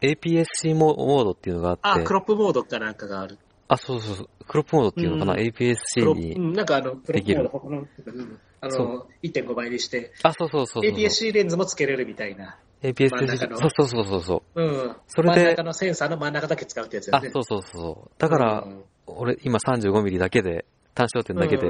[0.02, 3.38] APS-C モモードっていうのがああ、って、クロップモードかなんかがある。
[3.68, 6.38] あ、そうそうそう、クロップモードっていうのかな、うん APS-C にう。
[6.38, 10.92] んなんかあの、クロップモードで他の、うんあその、1.5倍にして、あ、そうそうそうそう。
[10.92, 12.56] APS-C レンズもつけれるみたいな。
[12.82, 14.62] APS-C、そうそうそうそうそう。
[14.62, 14.96] うん。
[15.08, 17.30] それで真ん中のセンサーの真ん中だけ使うってやつやあ、ね。
[17.32, 18.10] そうそうそう。
[18.18, 20.64] だから、うん俺今35ミリだけで、
[20.94, 21.68] 単焦点だけで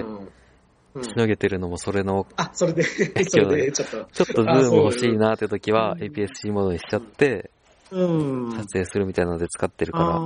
[1.03, 4.09] しのげてるのもそれの、あ、それで、それで、ちょっと。
[4.11, 7.51] ちょっとズーム欲しいなって時は APS-C モードにしちゃって、
[7.91, 8.03] う
[8.49, 8.53] ん。
[8.53, 10.19] 撮影するみたいなので使ってるあかーら。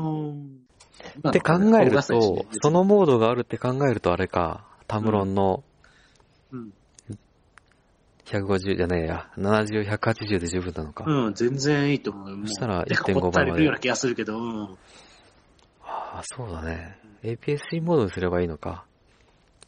[1.28, 5.62] って考えるまあと、そ、のモードがあるって考えるとあれか、タムロンの
[6.52, 6.72] うん
[8.30, 11.04] 150じゃねえや、70、180で十分なのか。
[11.04, 12.46] うん、全然いいと思う。
[12.46, 14.62] そしたらなんか1.5ほったり倍までるような気がするけど、うん。
[15.82, 16.96] ああ、そうだね。
[17.24, 18.84] APS-C モードにすればいいのか。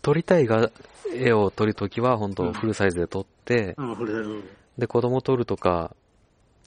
[0.00, 0.70] 撮りたいが、
[1.12, 4.44] 絵を撮るときは本うん当フルサイズで撮って、うん。
[4.78, 5.94] で、子供撮るとか、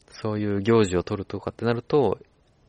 [0.10, 2.20] そういう行事を撮るとかってなると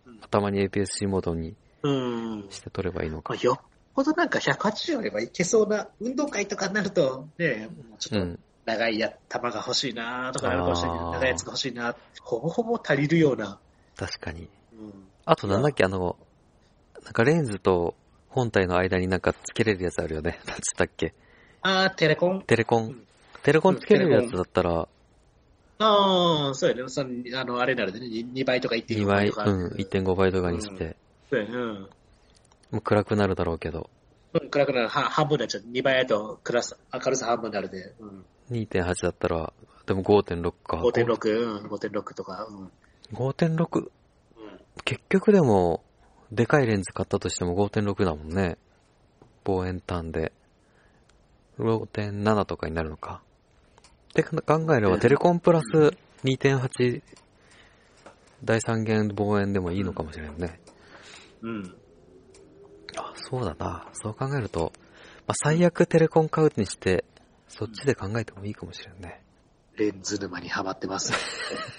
[0.07, 2.47] うん、たまに APS-C モードにうん。
[2.51, 3.39] して撮ればいいのかま。
[3.41, 3.61] あ、よっ
[3.95, 8.39] ぽどなんか180あればいけそうな、運動会とかになると、ね、もうちょっとうん。
[8.65, 13.59] 長いや、球が欲しいなとかなるかもしれないけど、長いやつが欲しいなほぼほぼ足りるような。
[13.97, 14.49] 確かに。
[14.73, 14.93] うん。
[15.25, 16.17] あとなんだっけ、あの、
[17.05, 17.95] なんかレンズと
[18.29, 20.41] 本体の間になんかつけれるやつあるよね。
[20.47, 21.15] なんつったっけ？
[21.63, 23.07] あー、テレコンテレコンうん。
[23.45, 24.89] テレコンつけれるやつだったら、
[25.79, 26.89] ああ、そうやね。
[26.89, 29.45] その、あの、あれなるでね、2倍とか1.5 2倍、倍とか。
[29.45, 30.97] うん、1.5倍とかにして、
[31.31, 31.55] そうやね。
[31.55, 31.81] うん。
[32.71, 33.91] もう暗くなるだろうけど、
[34.33, 34.89] うん、暗くなる。
[34.89, 35.65] は半分になっちゃう。
[35.71, 37.95] 2倍やと、クラス、明るさ半分になるで。
[37.99, 38.25] うん。
[38.51, 39.53] 2.8だったら、
[39.87, 40.79] でも5.6か。
[40.79, 42.47] 5.6、うん、5.6とか。
[42.49, 42.73] うん。
[43.13, 43.81] 5.6。
[43.81, 43.91] うん。
[44.85, 45.83] 結局でも、
[46.33, 48.59] でかいレンズ買ったとしても5.6だもんね。
[49.45, 50.33] 望遠端で。
[51.59, 53.23] 5.7とかになるのか。
[54.11, 54.41] って考
[54.75, 55.93] えれば、うんテレコンプラス
[56.25, 57.03] 2.8
[58.45, 60.61] 第三元望遠でもいいのかもしれんね。
[61.43, 61.77] うん。
[62.97, 63.89] あ、そうだな。
[63.93, 64.73] そう考えると、
[65.27, 67.05] まあ、最悪テレコン買うにして、
[67.49, 69.23] そっちで考えてもいいかもしれんね。
[69.77, 71.13] レンズ沼にはまってます。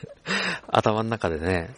[0.68, 1.74] 頭の中でね、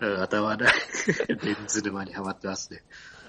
[0.00, 0.66] うん、頭の、
[1.28, 2.82] レンズ沼にはまってますね。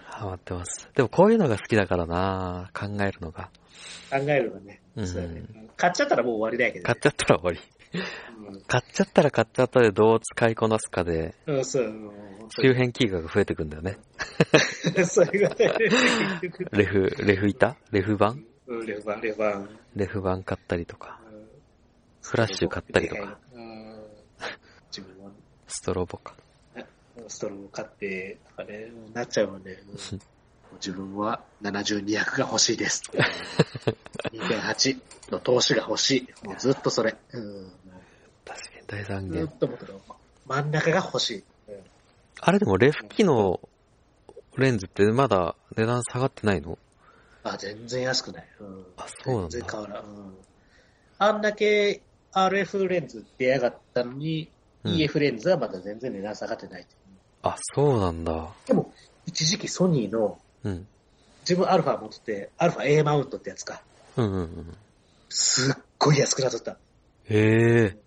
[0.06, 0.90] ハマってます。
[0.94, 3.50] でもこういうのが好きだからな考えるのが。
[4.10, 4.82] 考えるのね。
[4.96, 5.44] うんそうやね。
[5.76, 7.00] 買っちゃったらもう終わりだけどね買っ。
[7.00, 7.60] ちゃったら終わり。
[8.68, 13.98] 買っちゃったら買っちゃったでどう使いこなすかで、周辺機が増えてくんだよね。
[15.06, 15.90] そういうことやね。
[16.42, 16.76] 結局。
[16.76, 17.78] レフ、レフ板？
[17.92, 18.36] レフ板？
[18.66, 19.70] うん、レバン、レバン。
[19.96, 21.44] レフ板買ったりとか、うん
[22.22, 23.38] フラッシュ買ったりとか、
[25.68, 26.36] ストロボか。
[27.28, 29.78] ストロー買って、とかね、なっちゃうもんね。
[29.86, 30.20] う ん
[30.76, 33.04] 自分は70200が欲しいです。
[34.32, 36.46] 2.8の投資が欲しい。
[36.46, 37.16] もうずっとそれ。
[37.32, 37.72] うん、
[38.46, 39.46] 確かに第三ず元。
[39.46, 39.94] っと思ってる。
[40.48, 41.38] 真ん中が欲しい。
[41.38, 41.44] うん
[42.46, 43.60] あれでもレフ機の
[44.58, 46.78] レンズってまだ値段下がってないの？
[47.44, 48.48] あ、全然安くない。
[48.60, 49.50] うん、あ、そうなんだ。
[49.50, 50.04] 全然変わらん。
[50.04, 50.38] うん、
[51.20, 52.02] あんだけ
[52.34, 54.50] RF レンズ出やがったのに、
[54.84, 56.86] うん EF レンズはまだ全然値段下がってない。
[57.44, 58.50] あ、そうなんだ。
[58.66, 58.92] でも、
[59.26, 60.86] 一時期ソニーの、うん。
[61.42, 63.82] 自分アルファ持ってて、アルファ A マウントってやつか。
[64.18, 64.78] うんうんうん。
[65.30, 66.72] すっごい安くなっとった。
[66.72, 66.78] へ
[67.30, 67.98] え。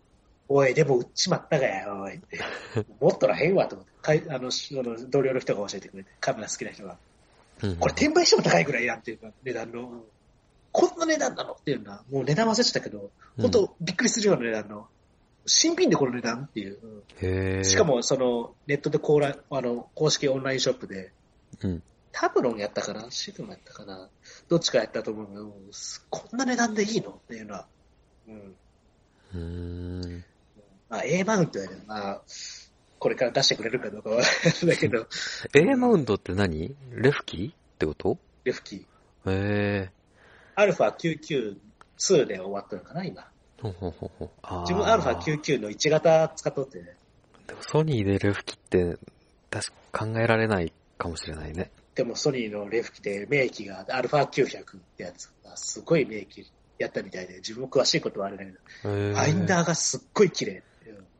[0.49, 2.39] おい、でも売っちまったがや、おいって。
[3.01, 3.93] 持っとらへんわと思って。
[4.03, 6.97] かいあの、の同僚の人が教えてくれて、カメラ好きな人が。
[7.63, 10.05] うんうんこれ転売しても高いぐらいやんっていうか、値段の。
[10.73, 14.87] こんな値段なのっていうのは、もう値段忘れてたけど、本当びっくりするような値段の。
[15.47, 16.71] 新品でこの値段ってい
[17.59, 17.65] う。
[17.65, 21.13] しか、も、その、ネットでコーラ、あの、公式オンラインショップで、
[21.63, 21.83] うん。
[22.13, 23.11] タブロンやったかな？
[23.11, 24.09] シグマやったかな？
[24.49, 27.11] どっちかやったと思うけど、すこんな値段でいいの？
[27.11, 27.67] っていうのは。
[28.27, 28.57] うん。
[29.35, 29.39] うー
[30.19, 30.25] ん。
[30.89, 32.23] まあ、A マウントやねまあ、
[32.99, 34.23] これから出してくれるかどうかは
[34.67, 35.07] だけど、
[35.55, 36.75] A マウントって何？
[36.93, 38.19] レフ機ってこと？
[38.45, 38.81] レフキー。
[38.81, 38.85] へ
[39.27, 39.91] え。
[40.55, 43.29] アルファ992で終わったのかな、今。
[43.61, 44.31] ほんほんほんほ
[44.63, 46.79] 自分アルファ99の1型使っとって、
[47.47, 48.99] でもソニーでレフ機って、
[49.51, 51.71] 確か考えられないかもしれないね。
[51.95, 56.47] でもソニーのレフ機で名機がアルファ900ってやつがすごい名機
[56.79, 58.59] やったみたいで、自分も詳しいことはあれだけど。
[58.83, 60.63] ファインダーがすっごい綺麗。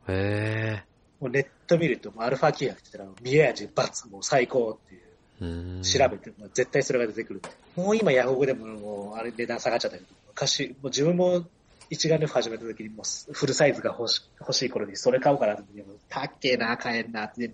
[0.07, 0.83] うんへえ。
[1.19, 5.01] もうネット見ると、アルファ900って言ったら、見え味バツ、もう最高っていう。
[5.41, 5.81] うーん。
[5.83, 7.41] 調べて、まあ絶対それが出てくる。
[7.75, 11.43] もう今ヤフオクでももうあれ値段下がっちゃったけど、昔、もう自分も
[11.89, 15.63] 一眼レフ始めた時にもうフルサイズが欲し欲しい頃にそれ買おうかなって、
[16.09, 17.51] たっけえな、買えんなって。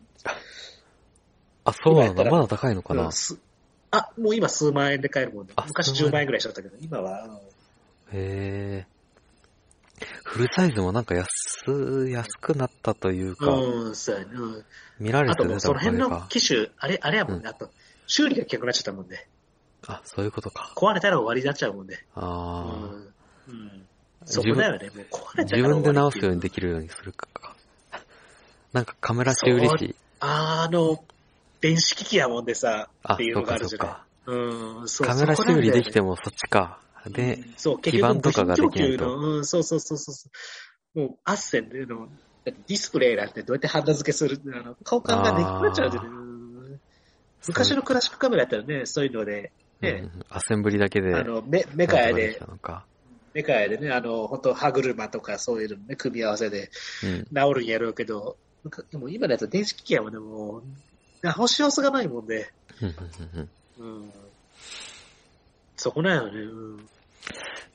[1.65, 2.23] あ、そうなんだ。
[2.25, 3.05] まだ高いのかな？
[3.05, 3.37] うんす
[3.91, 7.37] あ、もう今数万円で買えるもんで、あ昔数万円10万円ぐらいしちゃったけど、今は、うんへ
[8.13, 8.87] え。
[10.23, 14.31] フルサイズもなんか安、安くなったというか、うん、そうやね。
[14.33, 14.65] うん。
[14.99, 16.27] 見られあともうて出たおその辺の。
[16.29, 17.49] 機種、あれ、あれやもんね。
[17.49, 17.69] あと、
[18.07, 19.27] 修理が結構なっちゃったもんで。
[19.87, 20.71] あ、そういうことか。
[20.75, 21.95] 壊れたら終わりになっちゃうもんで。
[21.95, 22.89] うあ
[23.47, 23.51] あ。
[23.51, 23.51] ん。
[23.51, 23.85] うん。
[24.25, 24.89] そこだよね。
[24.89, 27.27] もう壊れた自ら終わり分で直すようっていにできるようにするか。
[28.71, 29.95] なんかカメラ修理師。
[30.19, 31.03] あの、
[31.61, 33.87] 電子機器やもんでさ、あ、っていうそうかのがあるじゃない。
[33.87, 34.05] そうか。
[34.25, 36.79] うん、そうカメラ修理できても、もそっちか。
[37.09, 40.11] で、うんそう、結局部品供給のうん、そうそうそうそ
[40.95, 40.99] う。
[40.99, 42.07] もう、アッセンでの、
[42.45, 46.23] だってディスプレイなんてどうやってハンダ付けするあの顔感ができなくなっちゃうんでねうん
[47.47, 49.51] 昔のクラシックカメラやったらね、そういうので、
[49.81, 51.13] ね、うんアセンブリだけで。
[51.15, 52.39] あの、メメカヤで。
[53.33, 56.69] メカヤでね、あの、本当歯車とかそういうのね、組み合わせで
[57.03, 57.25] うん。
[57.25, 60.63] 治るんやろうけど、なんかでも今のやつは電子機器やもんね、もう、
[61.21, 62.53] 直し様子がないもんで、
[63.77, 64.11] うん。
[65.75, 66.45] そこなんよね、う
[66.75, 66.77] ん。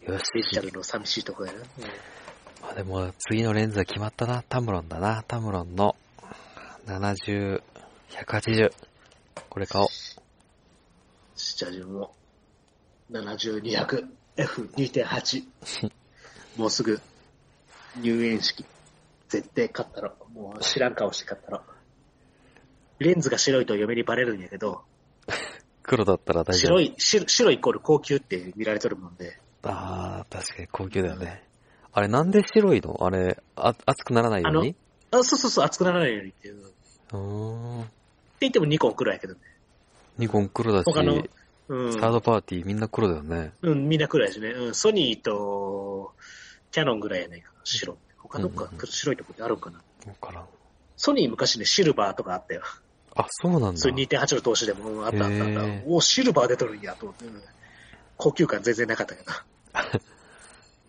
[0.06, 0.22] よし。
[0.34, 1.58] デジタルの寂しいとこやな。
[2.62, 4.42] まあでも、次のレンズは決まったな。
[4.48, 5.22] タムロンだな。
[5.26, 5.96] タムロンの
[6.86, 7.62] 70、
[8.10, 8.72] 180。
[9.48, 9.88] これ買おう。
[11.36, 12.14] じゃあ自分も、
[13.10, 15.44] 7200、F2.8。
[16.56, 17.00] もうすぐ、
[18.00, 18.64] 入園式。
[19.28, 20.14] 絶対買ったろ。
[20.32, 21.62] もう知らん顔して買ったろ。
[22.98, 24.82] レンズが白いと嫁にバレるんやけど、
[25.88, 26.78] 黒だったら大丈夫。
[26.78, 29.38] 白い、白白イコール高級って見られとるもんで。
[29.62, 31.42] ああ、確かに高級だよね。
[31.92, 32.98] あれなんで白いの？
[33.00, 34.76] あれ、あ熱くならないように？
[35.10, 36.54] あ、そうそうそう、熱くならないようにっていう。
[36.54, 36.72] って
[37.12, 37.90] うーん。
[38.40, 39.40] 言ってもニコン黒やけどね。
[40.18, 41.24] ニコン黒だし、他の
[41.68, 41.92] うん。
[41.94, 43.54] サードパーティーみんな黒だよね。
[43.62, 44.50] うん、みんな黒やしね。
[44.50, 46.12] うん、ソニーと、
[46.70, 47.96] キャノンぐらいやないかな、白。
[48.18, 49.78] 他どっかうんうんうん白いとこってあるんかな。
[50.06, 50.44] わからん。
[50.96, 52.62] ソニー昔ね、シルバーとかあったよ。
[53.18, 53.76] あ、そうなんだ。
[53.76, 55.62] それ2.8の投資でも、うんあったあったあった。
[55.86, 57.24] おシルバー出とるんや、と思って。
[57.26, 57.42] うん
[58.16, 59.30] 高級感全然なかったけど。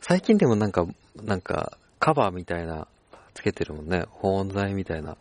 [0.02, 0.88] 最近でもなんか、
[1.22, 2.88] なんか、カバーみたいな、
[3.36, 4.06] つけてるもんね。
[4.10, 5.16] 保温材みたいな。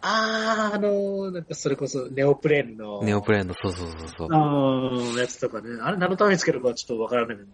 [0.00, 3.02] あー、あのー、なんかそれこそ、ネオプレーンの。
[3.02, 4.28] ネオプレーンの、そうそうそうそう。
[4.30, 5.78] あー、やつとかね。
[5.82, 7.48] あれ何のためにつけるかちょっとわからないけど。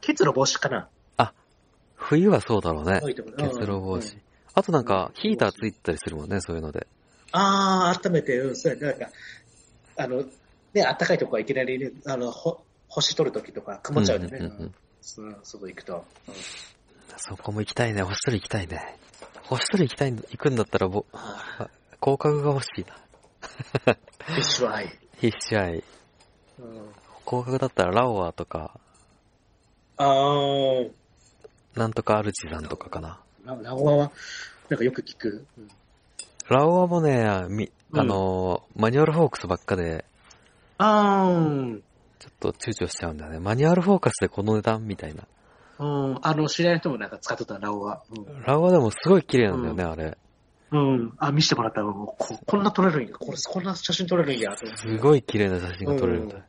[0.00, 0.88] ケツの帽子かな
[1.96, 4.18] 冬はそうだろうね結露防うん止。
[4.54, 6.86] あとなんか、ヒーターついてたりするもんね、そういうので。
[7.36, 8.86] あー、温めて、うん、そうやね。
[8.86, 9.10] なんか、
[9.96, 14.38] あの、ね、暖かいとこはいきなりね、あの、ほ星取るときとか曇っちゃうんでね。
[14.38, 14.74] うんうんうんうん
[15.08, 16.04] そう外行くと。
[16.28, 16.34] うん
[17.18, 18.02] そこも行きたいね。
[18.02, 18.98] 星取り行きたいね。
[19.44, 21.68] 星取り行きたいん行くんだったら、ぼ、あ
[22.02, 22.96] 広角が欲しいな。
[23.94, 24.98] ーフィッシュアイ。
[25.18, 25.76] 必死愛。
[25.76, 25.82] うん
[27.24, 28.78] 広角だったらラオアとか、
[29.96, 30.90] あー、
[31.74, 33.20] なんとかアルチザンとかかな。
[33.44, 34.12] ララオアは、
[34.68, 35.46] なんかよく聞く。
[35.58, 35.68] うん
[36.48, 37.48] ラオアもね、あ
[37.92, 40.04] のー、マニュアルフォークスばっかで、
[40.78, 41.80] あー、
[42.18, 43.40] ちょっと躊躇しちゃうんだよね。
[43.40, 45.24] マニュアルフォーカスでこの値段みたいな。
[45.78, 48.02] うん、あの、知り合いの人もなんか使ってた、ラオア。
[48.10, 50.16] うんラオアでもすごい綺麗なんだよね、あれ。
[50.72, 51.12] うん。
[51.18, 53.14] あ、見せてもらったら、もうこ、こんな撮れるんや。
[53.14, 54.56] これ、こんな写真撮れるんや。
[54.56, 56.42] と思ってすごい綺麗な写真が撮れるんだよ。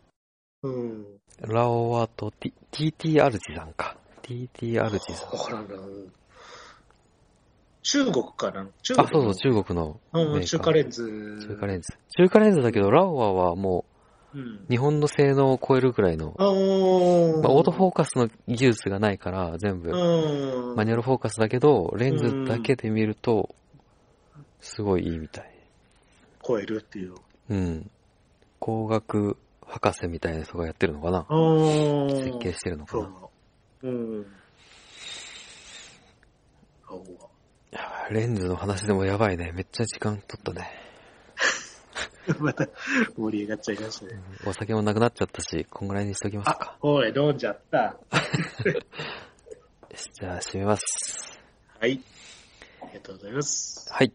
[0.63, 1.05] うん。
[1.41, 3.97] ラオアと T- TT アルチザンか。
[4.23, 5.29] TT アルチザン。
[5.31, 5.75] わからんな。
[5.75, 6.13] うん
[7.83, 8.67] 中国かな？
[8.81, 9.99] 中国あ、そうそう、中国の
[10.41, 11.39] 中華レンズ。
[11.47, 11.93] 中華レンズ。
[12.17, 13.85] 中華レンズだけど、ラオアはも
[14.33, 14.67] うんう、。
[14.69, 20.75] 日本の性能を超えるくらいの、あーまあ、オートフォーカスの技術がないから、全部、うん。
[20.75, 23.55] マニュアルフォーカスだけど、レンズだけで見ると、
[24.59, 25.51] すごいいいみたい。
[26.45, 27.15] 超えるっていう。
[27.49, 27.89] うん。
[28.59, 31.25] 工学博士みたいな人がやってるのかな？
[32.09, 33.09] 設計してるのかそな
[33.83, 33.87] う。
[33.87, 34.23] うん。
[36.89, 36.97] ラオ
[37.71, 39.51] やばいレンズの話でもやばいね。
[39.53, 40.69] めっちゃ時間取ったね。
[42.29, 42.67] ア また
[43.17, 44.21] 盛り上がっちゃいましたね。
[44.45, 47.97] お酒もなくなっちゃったし、こんぐらいにしときますあか。、おい、飲んじゃった。
[50.13, 50.83] じゃあ、閉めます。
[51.79, 52.01] はい。
[52.81, 53.87] ありがとうございます。
[53.91, 54.13] はい。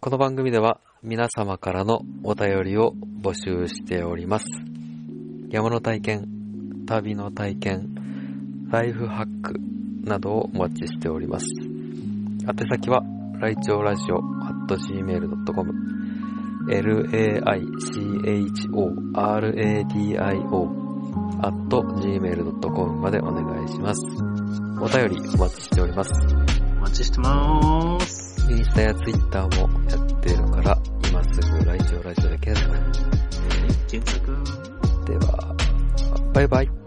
[0.00, 4.46] この番組では皆様からのお便りを募集しております。
[5.50, 9.54] 山の体験、旅の体験、ライフハック
[10.02, 11.73] などをお待ちしております。
[12.46, 13.02] 宛先は、
[13.40, 15.72] ライチョウラジオ at gmail.com
[16.66, 17.24] laichoradio
[21.42, 24.02] at gmail.com までお願いします。
[24.80, 26.10] お便りお待ちしております。
[26.12, 28.52] お待ちしてまーす。
[28.52, 30.78] インスタやツイッターもやってるから、
[31.08, 32.74] 今すぐライチョウラジオで検索。
[33.88, 34.26] 検索。
[35.06, 35.56] では、
[36.34, 36.83] バイバイ。